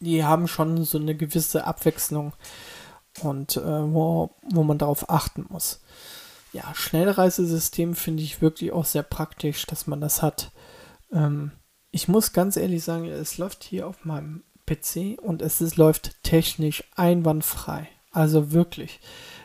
die 0.00 0.24
haben 0.24 0.48
schon 0.48 0.84
so 0.84 0.98
eine 0.98 1.14
gewisse 1.14 1.66
Abwechslung 1.66 2.32
und 3.22 3.56
äh, 3.56 3.62
wo, 3.62 4.30
wo 4.50 4.62
man 4.62 4.78
darauf 4.78 5.08
achten 5.10 5.46
muss 5.48 5.80
ja, 6.56 6.74
Schnellreisesystem 6.74 7.94
finde 7.94 8.22
ich 8.22 8.40
wirklich 8.40 8.72
auch 8.72 8.86
sehr 8.86 9.02
praktisch, 9.02 9.66
dass 9.66 9.86
man 9.86 10.00
das 10.00 10.22
hat. 10.22 10.52
Ähm, 11.12 11.52
ich 11.90 12.08
muss 12.08 12.32
ganz 12.32 12.56
ehrlich 12.56 12.82
sagen, 12.82 13.06
es 13.06 13.36
läuft 13.36 13.62
hier 13.62 13.86
auf 13.86 14.04
meinem 14.04 14.42
PC 14.64 15.20
und 15.20 15.42
es 15.42 15.60
ist, 15.60 15.76
läuft 15.76 16.22
technisch 16.22 16.82
einwandfrei. 16.96 17.88
Also 18.10 18.52
wirklich. 18.52 19.00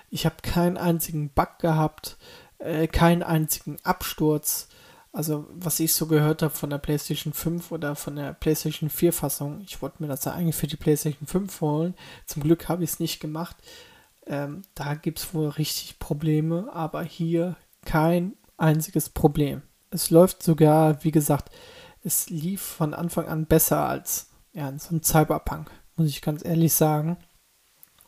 Ich 0.10 0.26
habe 0.26 0.38
keinen 0.42 0.78
einzigen 0.78 1.30
Bug 1.30 1.60
gehabt, 1.60 2.18
äh, 2.60 2.88
keinen 2.88 3.24
einzigen 3.24 3.78
Absturz. 3.84 4.70
Also, 5.14 5.46
was 5.52 5.80
ich 5.82 5.94
so 5.94 6.08
gehört 6.08 6.42
habe 6.42 6.54
von 6.54 6.70
der 6.70 6.78
PlayStation 6.78 7.34
5 7.34 7.72
oder 7.72 7.96
von 7.96 8.16
der 8.16 8.34
PlayStation 8.34 8.90
4 8.90 9.12
Fassung, 9.12 9.60
ich 9.62 9.82
wollte 9.82 10.02
mir 10.02 10.08
das 10.08 10.24
ja 10.24 10.32
eigentlich 10.32 10.56
für 10.56 10.68
die 10.68 10.78
PlayStation 10.78 11.28
5 11.28 11.62
holen. 11.62 11.96
Zum 12.26 12.44
Glück 12.44 12.70
habe 12.70 12.84
ich 12.84 12.92
es 12.92 13.00
nicht 13.00 13.20
gemacht. 13.20 13.58
Ähm, 14.26 14.62
da 14.74 14.94
gibt 14.94 15.20
es 15.20 15.34
wohl 15.34 15.50
richtig 15.50 16.00
Probleme, 16.00 16.70
aber 16.72 17.04
hier 17.04 17.58
kein 17.84 18.34
einziges 18.58 19.10
Problem. 19.10 19.64
Es 19.90 20.10
läuft 20.12 20.44
sogar, 20.44 21.04
wie 21.04 21.12
gesagt, 21.12 21.52
es 22.04 22.30
lief 22.30 22.62
von 22.62 22.94
Anfang 22.94 23.28
an 23.28 23.46
besser 23.46 23.86
als 23.86 24.30
ja, 24.54 24.72
so 24.78 24.96
ein 24.96 25.04
Cyberpunk, 25.04 25.72
muss 25.98 26.08
ich 26.08 26.22
ganz 26.22 26.46
ehrlich 26.46 26.74
sagen. 26.74 27.18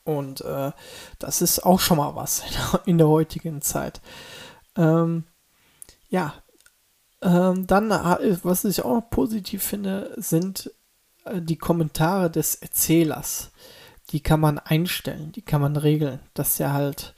Und 0.06 0.42
äh, 0.42 0.72
das 1.20 1.42
ist 1.42 1.66
auch 1.66 1.80
schon 1.80 1.98
mal 1.98 2.16
was 2.16 2.40
in 2.40 2.54
der, 2.72 2.82
in 2.86 2.98
der 2.98 3.08
heutigen 3.08 3.62
Zeit. 3.62 4.02
Ähm, 4.76 5.26
ja, 6.10 6.34
ähm, 7.24 7.66
dann, 7.68 7.92
äh, 7.92 8.38
was 8.44 8.66
ich 8.66 8.84
auch 8.84 8.96
noch 8.96 9.10
positiv 9.10 9.64
finde, 9.64 10.14
sind 10.18 10.72
äh, 11.26 11.42
die 11.42 11.58
Kommentare 11.58 12.30
des 12.30 12.56
Erzählers 12.56 13.52
die 14.14 14.22
kann 14.22 14.40
man 14.40 14.60
einstellen, 14.60 15.32
die 15.32 15.42
kann 15.42 15.62
man 15.62 15.76
regeln, 15.76 16.20
dass 16.34 16.60
er 16.60 16.74
halt 16.74 17.14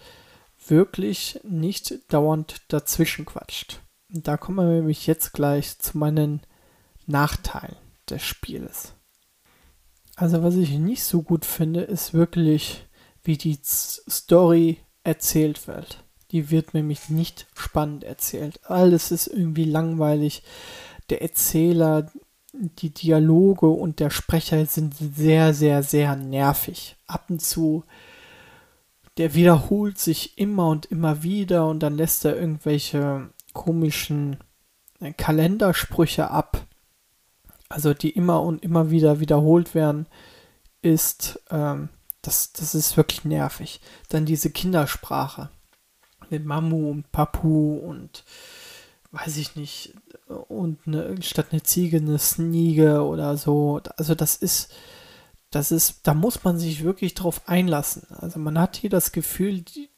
wirklich 0.68 1.40
nicht 1.44 1.94
dauernd 2.12 2.62
dazwischen 2.70 3.26
quatscht. 3.26 3.82
Und 4.14 4.28
da 4.28 4.38
kommen 4.38 4.68
wir 4.68 4.76
nämlich 4.76 5.06
jetzt 5.08 5.34
gleich 5.34 5.78
zu 5.80 5.98
meinen 5.98 6.42
Nachteilen 7.06 7.76
des 8.10 8.24
Spieles. 8.24 8.94
Also 10.16 10.42
was 10.42 10.56
ich 10.56 10.72
nicht 10.72 11.04
so 11.04 11.22
gut 11.22 11.44
finde, 11.44 11.82
ist 11.82 12.14
wirklich, 12.14 12.88
wie 13.24 13.38
die 13.38 13.60
Story 13.62 14.80
erzählt 15.04 15.68
wird. 15.68 16.04
Die 16.32 16.50
wird 16.52 16.74
nämlich 16.74 17.10
nicht 17.10 17.48
spannend 17.56 18.04
erzählt. 18.04 18.60
Alles 18.64 19.12
ist 19.12 19.28
irgendwie 19.28 19.66
langweilig. 19.66 20.44
Der 21.10 21.22
Erzähler 21.22 22.12
die 22.58 22.90
Dialoge 22.90 23.68
und 23.68 24.00
der 24.00 24.10
Sprecher 24.10 24.66
sind 24.66 24.96
sehr, 24.96 25.54
sehr, 25.54 25.84
sehr 25.84 26.16
nervig. 26.16 26.96
Ab 27.08 27.26
und 27.30 27.42
zu, 27.42 27.84
der 29.18 29.34
wiederholt 29.34 29.98
sich 29.98 30.38
immer 30.38 30.70
und 30.70 30.86
immer 30.88 31.24
wieder 31.24 31.68
und 31.68 31.82
dann 31.82 31.96
lässt 31.96 32.26
er 32.26 32.36
irgendwelche 32.36 33.30
komischen 33.54 34.38
äh, 35.00 35.14
Kalendersprüche 35.14 36.30
ab, 36.30 36.66
also 37.70 37.94
die 37.94 38.12
immer 38.12 38.42
und 38.42 38.64
immer 38.64 38.90
wieder 38.90 39.20
wiederholt 39.20 39.76
werden, 39.76 40.08
ist, 40.82 41.42
ähm, 41.50 41.90
das, 42.22 42.54
das 42.54 42.76
ist 42.76 42.98
wirklich 42.98 43.24
nervig. 43.26 43.80
Dann 44.10 44.26
diese 44.26 44.50
Kindersprache 44.50 45.50
mit 46.32 46.46
Mamu 46.46 46.90
und 46.90 47.12
Papu 47.12 47.78
und 47.78 48.24
weiß 49.16 49.38
ich 49.38 49.56
nicht, 49.56 49.94
und 50.28 50.80
eine, 50.86 51.22
statt 51.22 51.48
eine 51.52 51.64
Ziege 51.64 51.98
eine 51.98 52.20
Sniege 52.20 53.02
oder 53.04 53.38
so. 53.38 53.82
Also 53.98 54.14
das 54.14 54.36
ist, 54.36 54.74
das 55.52 55.72
ist, 55.72 56.02
da 56.04 56.14
muss 56.14 56.44
man 56.44 56.58
sich 56.58 56.84
wirklich 56.84 57.14
drauf 57.14 57.42
einlassen. 57.48 58.04
Also 58.10 58.40
man 58.40 58.60
hat 58.60 58.76
hier 58.76 58.90
das 58.90 59.12
Gefühl, 59.12 59.62
die, 59.62 59.90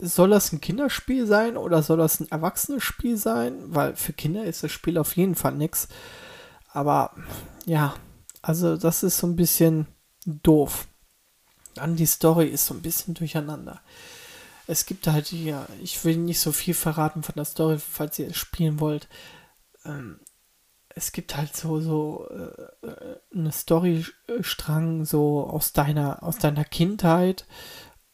soll 0.00 0.30
das 0.30 0.52
ein 0.52 0.60
Kinderspiel 0.60 1.26
sein 1.26 1.56
oder 1.56 1.82
soll 1.82 1.98
das 1.98 2.20
ein 2.20 2.30
Erwachsenes-Spiel 2.30 3.16
sein? 3.16 3.54
Weil 3.66 3.94
für 3.96 4.12
Kinder 4.12 4.44
ist 4.44 4.62
das 4.62 4.72
Spiel 4.72 4.98
auf 4.98 5.16
jeden 5.16 5.34
Fall 5.34 5.54
nichts. 5.54 5.88
Aber 6.72 7.14
ja, 7.66 7.94
also 8.42 8.76
das 8.76 9.02
ist 9.02 9.18
so 9.18 9.26
ein 9.26 9.36
bisschen 9.36 9.86
doof. 10.26 10.88
Dann 11.74 11.96
die 11.96 12.06
Story 12.06 12.46
ist 12.46 12.66
so 12.66 12.74
ein 12.74 12.82
bisschen 12.82 13.14
durcheinander 13.14 13.80
es 14.68 14.84
gibt 14.84 15.06
halt 15.06 15.26
hier, 15.26 15.66
ich 15.82 16.04
will 16.04 16.18
nicht 16.18 16.40
so 16.40 16.52
viel 16.52 16.74
verraten 16.74 17.22
von 17.22 17.34
der 17.34 17.46
Story, 17.46 17.78
falls 17.78 18.18
ihr 18.18 18.28
es 18.28 18.36
spielen 18.36 18.80
wollt. 18.80 19.08
Ähm, 19.84 20.20
es 20.90 21.12
gibt 21.12 21.36
halt 21.36 21.56
so, 21.56 21.80
so 21.80 22.28
äh, 22.30 22.86
äh 22.86 23.16
eine 23.34 23.50
Storystrang 23.50 25.06
so 25.06 25.44
aus 25.44 25.72
deiner, 25.72 26.22
aus 26.22 26.36
deiner 26.38 26.64
Kindheit 26.64 27.46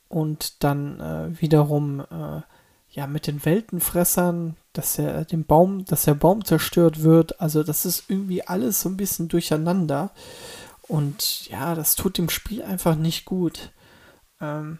und 0.08 0.62
dann 0.62 1.00
äh, 1.00 1.40
wiederum 1.40 2.00
äh, 2.00 2.42
ja 2.88 3.08
mit 3.08 3.26
den 3.26 3.44
Weltenfressern, 3.44 4.56
dass 4.72 4.96
er 4.96 5.24
den 5.24 5.46
Baum, 5.46 5.84
dass 5.86 6.04
der 6.04 6.14
Baum 6.14 6.44
zerstört 6.44 7.02
wird. 7.02 7.40
Also 7.40 7.64
das 7.64 7.84
ist 7.84 8.04
irgendwie 8.08 8.46
alles 8.46 8.80
so 8.80 8.88
ein 8.88 8.96
bisschen 8.96 9.26
durcheinander. 9.26 10.12
Und 10.82 11.48
ja, 11.48 11.74
das 11.74 11.96
tut 11.96 12.16
dem 12.16 12.30
Spiel 12.30 12.62
einfach 12.62 12.94
nicht 12.94 13.24
gut. 13.24 13.72
Ähm, 14.40 14.78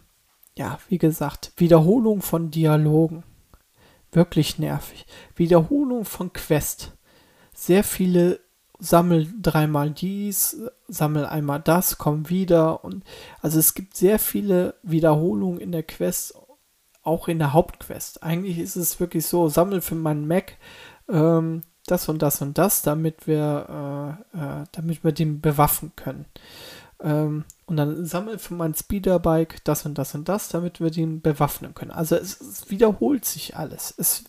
ja, 0.57 0.79
wie 0.89 0.99
gesagt, 0.99 1.53
Wiederholung 1.57 2.23
von 2.23 2.51
Dialogen. 2.51 3.25
Wirklich 4.13 4.59
nervig. 4.59 5.07
Wiederholung 5.35 6.05
von 6.05 6.33
Quest. 6.33 6.93
Sehr 7.53 7.83
viele 7.83 8.41
sammel 8.79 9.33
dreimal 9.41 9.91
dies, 9.91 10.61
sammel 10.89 11.27
einmal 11.27 11.61
das, 11.61 11.99
komm 11.99 12.29
wieder 12.29 12.85
und 12.85 13.05
also 13.41 13.59
es 13.59 13.75
gibt 13.75 13.97
sehr 13.97 14.19
viele 14.19 14.75
Wiederholungen 14.83 15.61
in 15.61 15.73
der 15.73 15.85
Quest, 15.85 16.35
auch 17.03 17.29
in 17.29 17.39
der 17.39 17.53
Hauptquest. 17.53 18.23
Eigentlich 18.23 18.59
ist 18.59 18.77
es 18.77 18.99
wirklich 19.01 19.27
so, 19.27 19.49
sammel 19.49 19.81
für 19.81 19.95
meinen 19.95 20.27
Mac 20.27 20.57
ähm, 21.09 21.63
das 21.87 22.09
und 22.09 22.23
das 22.23 22.41
und 22.43 22.59
das, 22.59 22.83
damit 22.83 23.27
wir, 23.27 24.19
äh, 24.35 24.39
äh, 24.39 24.65
damit 24.73 25.05
wir 25.05 25.13
den 25.13 25.41
bewaffen 25.41 25.93
können. 25.97 26.27
Ähm, 27.01 27.45
und 27.67 27.77
dann 27.77 28.05
sammel 28.05 28.39
für 28.39 28.55
mein 28.55 28.75
Speederbike 28.75 29.65
das 29.65 29.87
und 29.87 29.97
das 29.97 30.15
und 30.15 30.29
das, 30.29 30.49
damit 30.49 30.81
wir 30.81 30.91
den 30.91 31.23
bewaffnen 31.23 31.75
können. 31.75 31.91
Also 31.91 32.17
es, 32.17 32.41
es 32.41 32.71
wiederholt 32.71 33.25
sich 33.25 33.57
alles. 33.57 33.95
Es 33.97 34.25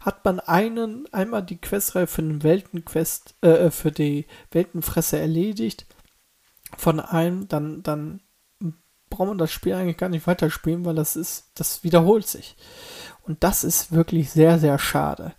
hat 0.00 0.24
man 0.24 0.40
einen, 0.40 1.06
einmal 1.12 1.42
die 1.42 1.58
Questreihe 1.58 2.06
für 2.06 2.22
den 2.22 2.42
Weltenquest, 2.42 3.34
äh, 3.42 3.70
für 3.70 3.92
die 3.92 4.26
Weltenfresse 4.50 5.18
erledigt 5.18 5.86
von 6.76 7.00
einem, 7.00 7.48
dann, 7.48 7.82
dann 7.82 8.20
braucht 9.10 9.28
man 9.28 9.38
das 9.38 9.52
Spiel 9.52 9.74
eigentlich 9.74 9.98
gar 9.98 10.08
nicht 10.08 10.26
weiterspielen, 10.26 10.84
weil 10.84 10.94
das 10.94 11.16
ist, 11.16 11.50
das 11.56 11.84
wiederholt 11.84 12.26
sich. 12.26 12.56
Und 13.22 13.44
das 13.44 13.64
ist 13.64 13.92
wirklich 13.92 14.30
sehr, 14.30 14.58
sehr 14.58 14.78
schade. 14.78 15.34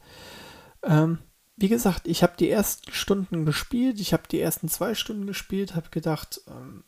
Ähm, 0.84 1.20
wie 1.56 1.70
gesagt, 1.70 2.08
ich 2.08 2.22
habe 2.22 2.34
die 2.38 2.50
ersten 2.50 2.92
Stunden 2.92 3.46
gespielt, 3.46 4.00
ich 4.00 4.14
habe 4.14 4.24
die 4.30 4.42
ersten 4.42 4.68
zwei 4.68 4.94
Stunden 4.94 5.26
gespielt, 5.26 5.76
habe 5.76 5.90
gedacht, 5.90 6.42
ähm, 6.48 6.84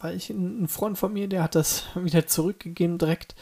weil 0.00 0.16
ich 0.16 0.30
ein 0.30 0.68
Freund 0.68 0.98
von 0.98 1.12
mir, 1.12 1.28
der 1.28 1.42
hat 1.42 1.54
das 1.54 1.84
wieder 1.94 2.26
zurückgegeben 2.26 2.98
direkt 2.98 3.34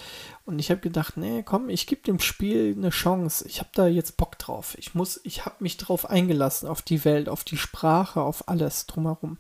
und 0.45 0.59
ich 0.59 0.71
habe 0.71 0.81
gedacht, 0.81 1.17
nee, 1.17 1.43
komm, 1.43 1.71
ich 1.71 1.87
gebe 1.87 2.03
dem 2.03 2.21
Spiel 2.21 2.75
eine 2.77 2.91
Chance. 2.91 3.47
Ich 3.49 3.61
habe 3.61 3.71
da 3.73 3.87
jetzt 3.87 4.17
Bock 4.17 4.39
drauf. 4.39 4.77
Ich 4.79 4.95
muss, 4.95 5.21
ich 5.25 5.47
habe 5.47 5.57
mich 5.61 5.79
drauf 5.79 6.09
eingelassen 6.11 6.69
auf 6.69 6.83
die 6.83 7.05
Welt, 7.05 7.29
auf 7.29 7.45
die 7.45 7.57
Sprache, 7.57 8.21
auf 8.21 8.49
alles 8.49 8.87
drumherum. 8.87 9.39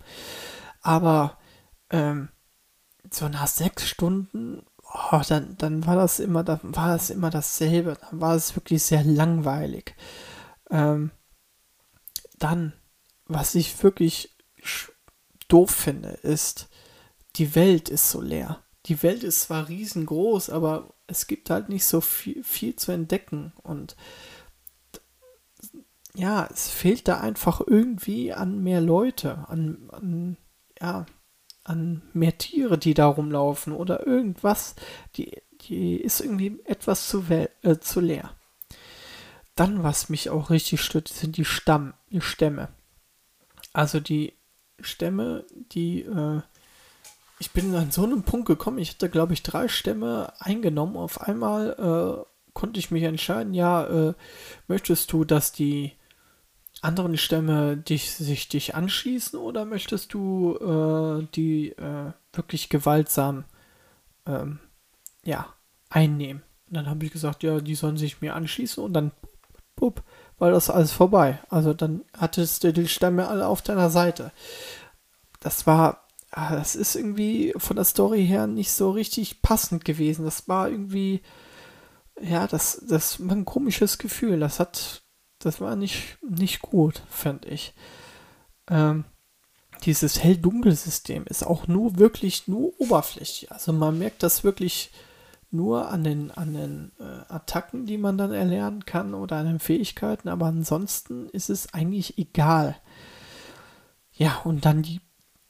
Aber 0.81 1.39
ähm, 1.91 2.31
so 3.11 3.29
nach 3.29 3.47
sechs 3.47 3.87
Stunden, 3.87 4.65
oh, 4.83 5.21
dann, 5.29 5.57
dann 5.59 5.87
war 5.87 5.97
das 5.97 6.21
immer, 6.21 6.43
dann 6.43 6.61
war 6.63 6.89
das 6.89 7.11
immer 7.11 7.31
dasselbe. 7.31 7.99
Dann 8.01 8.21
war 8.21 8.35
es 8.35 8.57
wirklich 8.57 8.83
sehr 8.83 9.05
langweilig. 9.05 9.95
Ähm, 10.71 11.11
dann, 12.39 12.73
was 13.27 13.55
ich 13.55 13.83
wirklich 13.83 14.35
doof 15.49 15.71
finde, 15.71 16.09
ist, 16.09 16.69
die 17.37 17.55
Welt 17.55 17.89
ist 17.89 18.11
so 18.11 18.21
leer. 18.21 18.63
Die 18.87 19.03
Welt 19.03 19.25
ist 19.25 19.43
zwar 19.43 19.69
riesengroß, 19.69 20.51
aber 20.51 20.95
es 21.07 21.27
gibt 21.27 21.51
halt 21.51 21.69
nicht 21.69 21.87
so 21.87 22.01
viel, 22.01 22.43
viel 22.45 22.77
zu 22.77 22.93
entdecken 22.93 23.53
und 23.63 23.97
ja, 26.15 26.49
es 26.53 26.69
fehlt 26.69 27.09
da 27.09 27.19
einfach 27.21 27.61
irgendwie 27.61 28.33
an 28.33 28.63
mehr 28.63 28.81
Leute, 28.81 29.49
an, 29.49 29.91
an 29.91 30.37
ja, 30.81 31.07
an 31.65 32.03
mehr 32.13 32.37
Tiere, 32.39 32.79
die 32.79 32.95
da 32.95 33.07
rumlaufen 33.07 33.73
oder 33.73 34.07
irgendwas, 34.07 34.77
die, 35.17 35.43
die 35.63 35.97
ist 35.97 36.21
irgendwie 36.21 36.61
etwas 36.67 37.09
zu, 37.09 37.25
äh, 37.31 37.79
zu 37.81 38.01
leer. 38.01 38.31
Dann, 39.57 39.83
was 39.83 40.09
mich 40.09 40.31
auch 40.31 40.51
richtig 40.51 40.83
stört, 40.83 41.09
sind 41.09 41.37
die 41.37 41.45
Stamm, 41.45 41.95
die 42.11 42.21
Stämme. 42.21 42.69
Also 43.73 43.99
die 43.99 44.35
Stämme, 44.81 45.47
die 45.73 46.03
äh, 46.03 46.43
ich 47.39 47.51
bin 47.51 47.75
an 47.75 47.91
so 47.91 48.05
einem 48.05 48.23
Punkt 48.23 48.47
gekommen, 48.47 48.79
ich 48.79 48.91
hatte, 48.91 49.09
glaube 49.09 49.33
ich, 49.33 49.43
drei 49.43 49.69
Stämme 49.69 50.33
eingenommen. 50.39 50.97
Auf 50.97 51.21
einmal 51.21 52.25
äh, 52.27 52.51
konnte 52.53 52.79
ich 52.79 52.91
mich 52.91 53.03
entscheiden, 53.03 53.55
ja, 53.55 53.85
äh, 53.85 54.15
möchtest 54.69 55.13
du, 55.13 55.25
dass 55.25 55.53
die 55.53 55.93
anderen 56.81 57.17
Stämme 57.17 57.77
dich, 57.77 58.13
sich 58.13 58.49
dich 58.49 58.75
anschließen 58.75 59.39
oder 59.39 59.65
möchtest 59.65 60.15
du 60.15 60.57
äh, 60.57 61.27
die 61.35 61.71
äh, 61.71 62.13
wirklich 62.33 62.69
gewaltsam 62.69 63.45
ähm, 64.27 64.61
ja, 65.25 65.49
einnehmen? 65.91 66.43
Und 66.69 66.77
dann 66.77 66.87
habe 66.87 67.05
ich 67.05 67.13
gesagt, 67.13 67.43
ja, 67.43 67.61
die 67.61 67.75
sollen 67.75 67.97
sich 67.97 68.21
mir 68.21 68.35
anschließen 68.35 68.83
und 68.83 68.93
dann, 68.93 69.13
pup, 69.77 70.03
war 70.39 70.51
das 70.51 70.71
alles 70.71 70.93
vorbei. 70.93 71.41
Also 71.49 71.75
dann 71.75 72.03
hattest 72.17 72.65
du 72.65 72.73
die 72.73 72.89
Stämme 72.89 73.29
alle 73.29 73.47
auf 73.47 73.63
deiner 73.63 73.91
Seite. 73.91 74.33
Das 75.41 75.67
war 75.67 76.04
das 76.35 76.75
ist 76.75 76.97
irgendwie 76.97 77.55
von 77.57 77.77
der 77.77 77.85
Story 77.85 78.27
her 78.27 78.47
nicht 78.47 78.73
so 78.73 78.91
richtig 78.91 79.41
passend 79.41 79.85
gewesen. 79.85 80.25
Das 80.25 80.49
war 80.49 80.69
irgendwie, 80.69 81.23
ja, 82.21 82.47
das, 82.47 82.85
das 82.89 83.27
war 83.27 83.37
ein 83.37 83.45
komisches 83.45 83.99
Gefühl. 83.99 84.41
Das 84.41 84.59
hat, 84.59 85.03
das 85.39 85.61
war 85.61 85.77
nicht, 85.77 86.19
nicht 86.29 86.61
gut, 86.61 87.03
fand 87.09 87.47
ich. 87.47 87.73
Ähm, 88.69 89.05
dieses 89.85 90.23
Hell-Dunkel-System 90.23 91.25
ist 91.27 91.45
auch 91.45 91.69
nur 91.69 91.99
wirklich 91.99 92.49
nur 92.49 92.73
oberflächlich. 92.81 93.53
Also 93.53 93.73
man 93.73 93.99
merkt 93.99 94.23
das 94.23 94.43
wirklich 94.43 94.91
nur 95.51 95.89
an 95.89 96.03
den, 96.03 96.31
an 96.33 96.55
den 96.55 96.93
äh, 96.99 97.33
Attacken, 97.33 97.87
die 97.87 97.99
man 97.99 98.19
dann 98.19 98.33
erlernen 98.33 98.85
kann 98.85 99.15
oder 99.15 99.37
an 99.37 99.47
den 99.47 99.61
Fähigkeiten, 99.61 100.29
aber 100.29 100.47
ansonsten 100.47 101.29
ist 101.29 101.49
es 101.49 101.73
eigentlich 101.73 102.19
egal. 102.19 102.77
Ja, 104.11 104.41
und 104.45 104.65
dann 104.65 104.83
die 104.83 105.01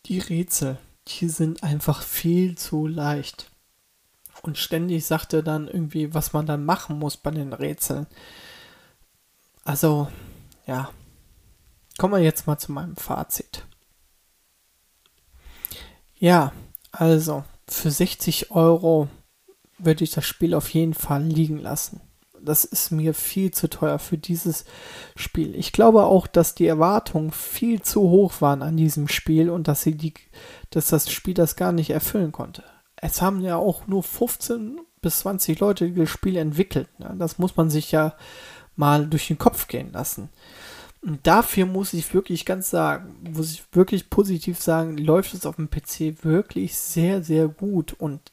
die 0.07 0.19
Rätsel, 0.19 0.79
die 1.09 1.29
sind 1.29 1.63
einfach 1.63 2.03
viel 2.03 2.57
zu 2.57 2.87
leicht. 2.87 3.51
Und 4.43 4.59
ständig 4.59 5.07
sagt 5.07 5.33
er 5.33 5.43
dann 5.43 5.69
irgendwie, 5.69 6.13
was 6.13 6.33
man 6.33 6.47
dann 6.47 6.65
machen 6.65 6.99
muss 6.99 7.17
bei 7.17 7.31
den 7.31 7.53
Rätseln. 7.53 8.07
Also, 9.65 10.09
ja. 10.67 10.91
Kommen 11.97 12.15
wir 12.15 12.21
jetzt 12.21 12.47
mal 12.47 12.59
zu 12.59 12.73
meinem 12.73 12.97
Fazit. 12.97 13.65
Ja, 16.17 16.53
also, 16.91 17.45
für 17.67 17.91
60 17.91 18.51
Euro 18.51 19.09
würde 19.79 20.05
ich 20.05 20.11
das 20.11 20.27
Spiel 20.27 20.55
auf 20.55 20.69
jeden 20.71 20.95
Fall 20.95 21.23
liegen 21.23 21.59
lassen 21.59 22.01
das 22.45 22.65
ist 22.65 22.91
mir 22.91 23.15
viel 23.15 23.51
zu 23.51 23.69
teuer 23.69 23.99
für 23.99 24.19
dieses 24.19 24.65
Spiel. 25.17 25.55
Ich 25.57 25.73
glaube 25.73 26.05
auch, 26.05 26.27
dass 26.27 26.55
die 26.55 26.67
Erwartungen 26.67 27.31
viel 27.31 27.83
zu 27.83 28.03
hoch 28.03 28.41
waren 28.41 28.63
an 28.63 28.77
diesem 28.77 29.09
Spiel 29.09 29.51
und 29.51 29.69
dass 29.69 29.83
sie 29.83 29.97
die, 29.97 30.15
dass 30.71 30.89
das 30.89 31.11
Spiel 31.11 31.35
das 31.35 31.57
gar 31.57 31.73
nicht 31.73 31.91
erfüllen 31.91 32.33
konnte. 32.33 32.65
Es 32.97 33.21
haben 33.21 33.41
ja 33.41 33.57
auch 33.57 33.87
nur 33.87 34.03
15 34.03 34.81
bis 35.01 35.21
20 35.21 35.61
Leute 35.61 35.91
das 35.91 36.09
Spiel 36.09 36.37
entwickelt. 36.37 36.89
Ne? 36.99 37.15
Das 37.19 37.39
muss 37.39 37.57
man 37.57 37.71
sich 37.71 37.93
ja 37.93 38.15
mal 38.77 39.07
durch 39.07 39.29
den 39.29 39.39
Kopf 39.39 39.69
gehen 39.69 39.93
lassen. 39.93 40.31
Und 41.03 41.27
dafür 41.27 41.67
muss 41.67 41.93
ich 41.93 42.15
wirklich 42.15 42.47
ganz 42.47 42.71
sagen, 42.71 43.15
muss 43.31 43.53
ich 43.53 43.65
wirklich 43.73 44.09
positiv 44.09 44.61
sagen, 44.61 44.97
läuft 44.97 45.35
es 45.35 45.45
auf 45.45 45.57
dem 45.57 45.69
PC 45.69 46.25
wirklich 46.25 46.77
sehr, 46.77 47.23
sehr 47.23 47.49
gut 47.49 47.93
und 47.93 48.33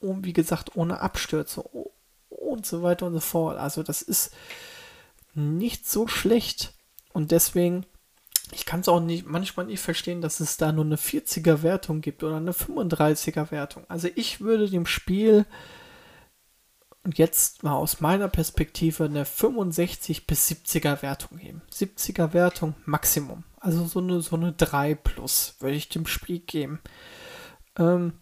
wie 0.00 0.32
gesagt, 0.32 0.76
ohne 0.76 1.00
Abstürze, 1.00 1.64
und 2.46 2.66
so 2.66 2.82
weiter 2.82 3.06
und 3.06 3.14
so 3.14 3.20
fort. 3.20 3.58
Also 3.58 3.82
das 3.82 4.02
ist 4.02 4.32
nicht 5.34 5.88
so 5.88 6.08
schlecht 6.08 6.72
und 7.12 7.30
deswegen, 7.30 7.84
ich 8.52 8.64
kann 8.64 8.80
es 8.80 8.88
auch 8.88 9.00
nicht, 9.00 9.26
manchmal 9.26 9.66
nicht 9.66 9.80
verstehen, 9.80 10.20
dass 10.20 10.40
es 10.40 10.56
da 10.56 10.72
nur 10.72 10.84
eine 10.84 10.96
40er 10.96 11.62
Wertung 11.62 12.00
gibt 12.00 12.22
oder 12.22 12.36
eine 12.36 12.52
35er 12.52 13.50
Wertung. 13.50 13.84
Also 13.88 14.08
ich 14.14 14.40
würde 14.40 14.68
dem 14.68 14.86
Spiel 14.86 15.46
jetzt 17.14 17.62
mal 17.62 17.74
aus 17.74 18.00
meiner 18.00 18.28
Perspektive 18.28 19.04
eine 19.04 19.24
65 19.24 20.26
bis 20.26 20.48
70er 20.50 21.02
Wertung 21.02 21.38
geben. 21.38 21.62
70er 21.72 22.32
Wertung 22.32 22.74
Maximum. 22.84 23.44
Also 23.60 23.84
so 23.86 24.00
eine, 24.00 24.20
so 24.20 24.36
eine 24.36 24.52
3 24.52 24.94
plus 24.94 25.56
würde 25.60 25.76
ich 25.76 25.88
dem 25.88 26.06
Spiel 26.06 26.40
geben. 26.40 26.80
Ähm, 27.78 28.14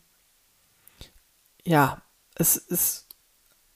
ja, 1.65 2.03
es 2.35 2.57
ist 2.57 3.09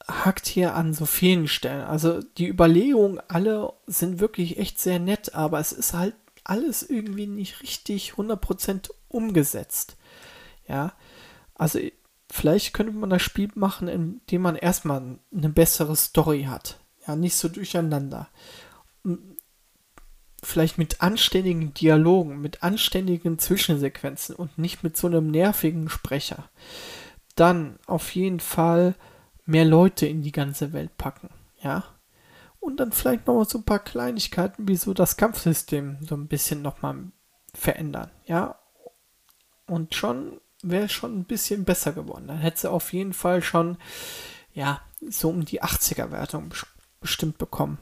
hackt 0.08 0.46
hier 0.46 0.74
an 0.74 0.94
so 0.94 1.06
vielen 1.06 1.48
Stellen. 1.48 1.84
Also 1.84 2.20
die 2.22 2.48
Überlegungen 2.48 3.20
alle 3.28 3.72
sind 3.86 4.20
wirklich 4.20 4.58
echt 4.58 4.80
sehr 4.80 4.98
nett, 4.98 5.34
aber 5.34 5.60
es 5.60 5.72
ist 5.72 5.92
halt 5.92 6.14
alles 6.44 6.82
irgendwie 6.82 7.26
nicht 7.26 7.62
richtig 7.62 8.12
100% 8.12 8.90
umgesetzt. 9.08 9.96
Ja, 10.66 10.92
also 11.54 11.78
vielleicht 12.30 12.72
könnte 12.72 12.92
man 12.92 13.10
das 13.10 13.22
Spiel 13.22 13.50
machen, 13.54 13.88
indem 13.88 14.42
man 14.42 14.56
erstmal 14.56 15.18
eine 15.34 15.48
bessere 15.50 15.96
Story 15.96 16.44
hat. 16.44 16.78
Ja, 17.06 17.14
nicht 17.16 17.36
so 17.36 17.48
durcheinander. 17.48 18.28
Vielleicht 20.42 20.78
mit 20.78 21.02
anständigen 21.02 21.74
Dialogen, 21.74 22.40
mit 22.40 22.62
anständigen 22.62 23.38
Zwischensequenzen 23.38 24.34
und 24.34 24.56
nicht 24.56 24.82
mit 24.82 24.96
so 24.96 25.06
einem 25.06 25.30
nervigen 25.30 25.88
Sprecher. 25.88 26.48
Dann 27.34 27.78
auf 27.86 28.14
jeden 28.14 28.40
Fall 28.40 28.94
mehr 29.48 29.64
Leute 29.64 30.06
in 30.06 30.22
die 30.22 30.32
ganze 30.32 30.72
Welt 30.72 30.96
packen, 30.98 31.30
ja. 31.62 31.84
Und 32.60 32.80
dann 32.80 32.92
vielleicht 32.92 33.26
nochmal 33.26 33.48
so 33.48 33.58
ein 33.58 33.64
paar 33.64 33.78
Kleinigkeiten 33.78 34.68
wie 34.68 34.76
so 34.76 34.92
das 34.92 35.16
Kampfsystem 35.16 35.98
so 36.02 36.16
ein 36.16 36.28
bisschen 36.28 36.60
nochmal 36.60 36.96
verändern, 37.54 38.10
ja. 38.26 38.58
Und 39.66 39.94
schon 39.94 40.40
wäre 40.62 40.88
schon 40.88 41.18
ein 41.18 41.24
bisschen 41.24 41.64
besser 41.64 41.92
geworden. 41.92 42.26
Dann 42.28 42.38
hätte 42.38 42.60
sie 42.60 42.70
auf 42.70 42.92
jeden 42.92 43.14
Fall 43.14 43.42
schon, 43.42 43.78
ja, 44.52 44.82
so 45.08 45.30
um 45.30 45.44
die 45.44 45.62
80er 45.62 46.10
Wertung 46.10 46.52
bestimmt 47.00 47.38
bekommen. 47.38 47.78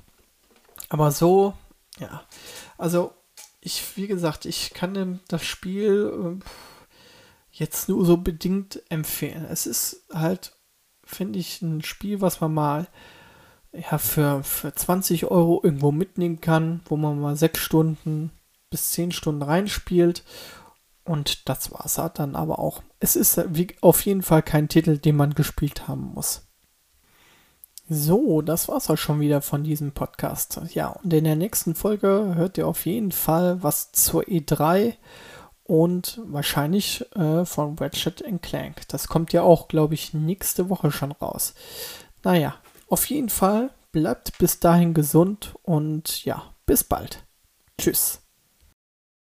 Aber 0.88 1.10
so, 1.10 1.54
ja. 1.98 2.22
Also, 2.78 3.12
ich, 3.60 3.96
wie 3.96 4.06
gesagt, 4.06 4.44
ich 4.44 4.72
kann 4.72 5.20
das 5.26 5.44
Spiel 5.44 6.38
äh, 6.40 6.44
jetzt 7.50 7.88
nur 7.88 8.04
so 8.04 8.18
bedingt 8.18 8.82
empfehlen. 8.88 9.44
Es 9.46 9.66
ist 9.66 10.04
halt 10.12 10.55
finde 11.06 11.38
ich, 11.38 11.62
ein 11.62 11.82
Spiel, 11.82 12.20
was 12.20 12.40
man 12.40 12.52
mal 12.52 12.88
ja, 13.72 13.98
für, 13.98 14.42
für 14.42 14.74
20 14.74 15.26
Euro 15.26 15.60
irgendwo 15.62 15.92
mitnehmen 15.92 16.40
kann, 16.40 16.80
wo 16.86 16.96
man 16.96 17.20
mal 17.20 17.36
sechs 17.36 17.60
Stunden 17.60 18.30
bis 18.70 18.90
zehn 18.90 19.12
Stunden 19.12 19.42
reinspielt 19.42 20.24
Und 21.04 21.48
das 21.48 21.70
war's 21.72 21.98
halt 21.98 22.18
dann 22.18 22.34
aber 22.34 22.58
auch. 22.58 22.82
Es 23.00 23.16
ist 23.16 23.40
auf 23.80 24.04
jeden 24.04 24.22
Fall 24.22 24.42
kein 24.42 24.68
Titel, 24.68 24.98
den 24.98 25.16
man 25.16 25.34
gespielt 25.34 25.88
haben 25.88 26.12
muss. 26.14 26.42
So, 27.88 28.42
das 28.42 28.68
war's 28.68 28.90
auch 28.90 28.98
schon 28.98 29.20
wieder 29.20 29.40
von 29.42 29.62
diesem 29.62 29.92
Podcast. 29.92 30.60
Ja, 30.74 30.88
und 30.88 31.12
in 31.12 31.22
der 31.22 31.36
nächsten 31.36 31.76
Folge 31.76 32.32
hört 32.34 32.58
ihr 32.58 32.66
auf 32.66 32.84
jeden 32.84 33.12
Fall 33.12 33.62
was 33.62 33.92
zur 33.92 34.24
E3 34.24 34.94
und 35.66 36.20
wahrscheinlich 36.24 37.04
äh, 37.16 37.44
von 37.44 37.76
Ratchet 37.78 38.24
Clank. 38.42 38.88
Das 38.88 39.08
kommt 39.08 39.32
ja 39.32 39.42
auch, 39.42 39.68
glaube 39.68 39.94
ich, 39.94 40.14
nächste 40.14 40.68
Woche 40.68 40.90
schon 40.92 41.12
raus. 41.12 41.54
Naja, 42.22 42.56
auf 42.88 43.06
jeden 43.06 43.28
Fall 43.28 43.70
bleibt 43.92 44.38
bis 44.38 44.60
dahin 44.60 44.94
gesund 44.94 45.54
und 45.62 46.24
ja, 46.24 46.54
bis 46.66 46.84
bald. 46.84 47.24
Tschüss. 47.78 48.25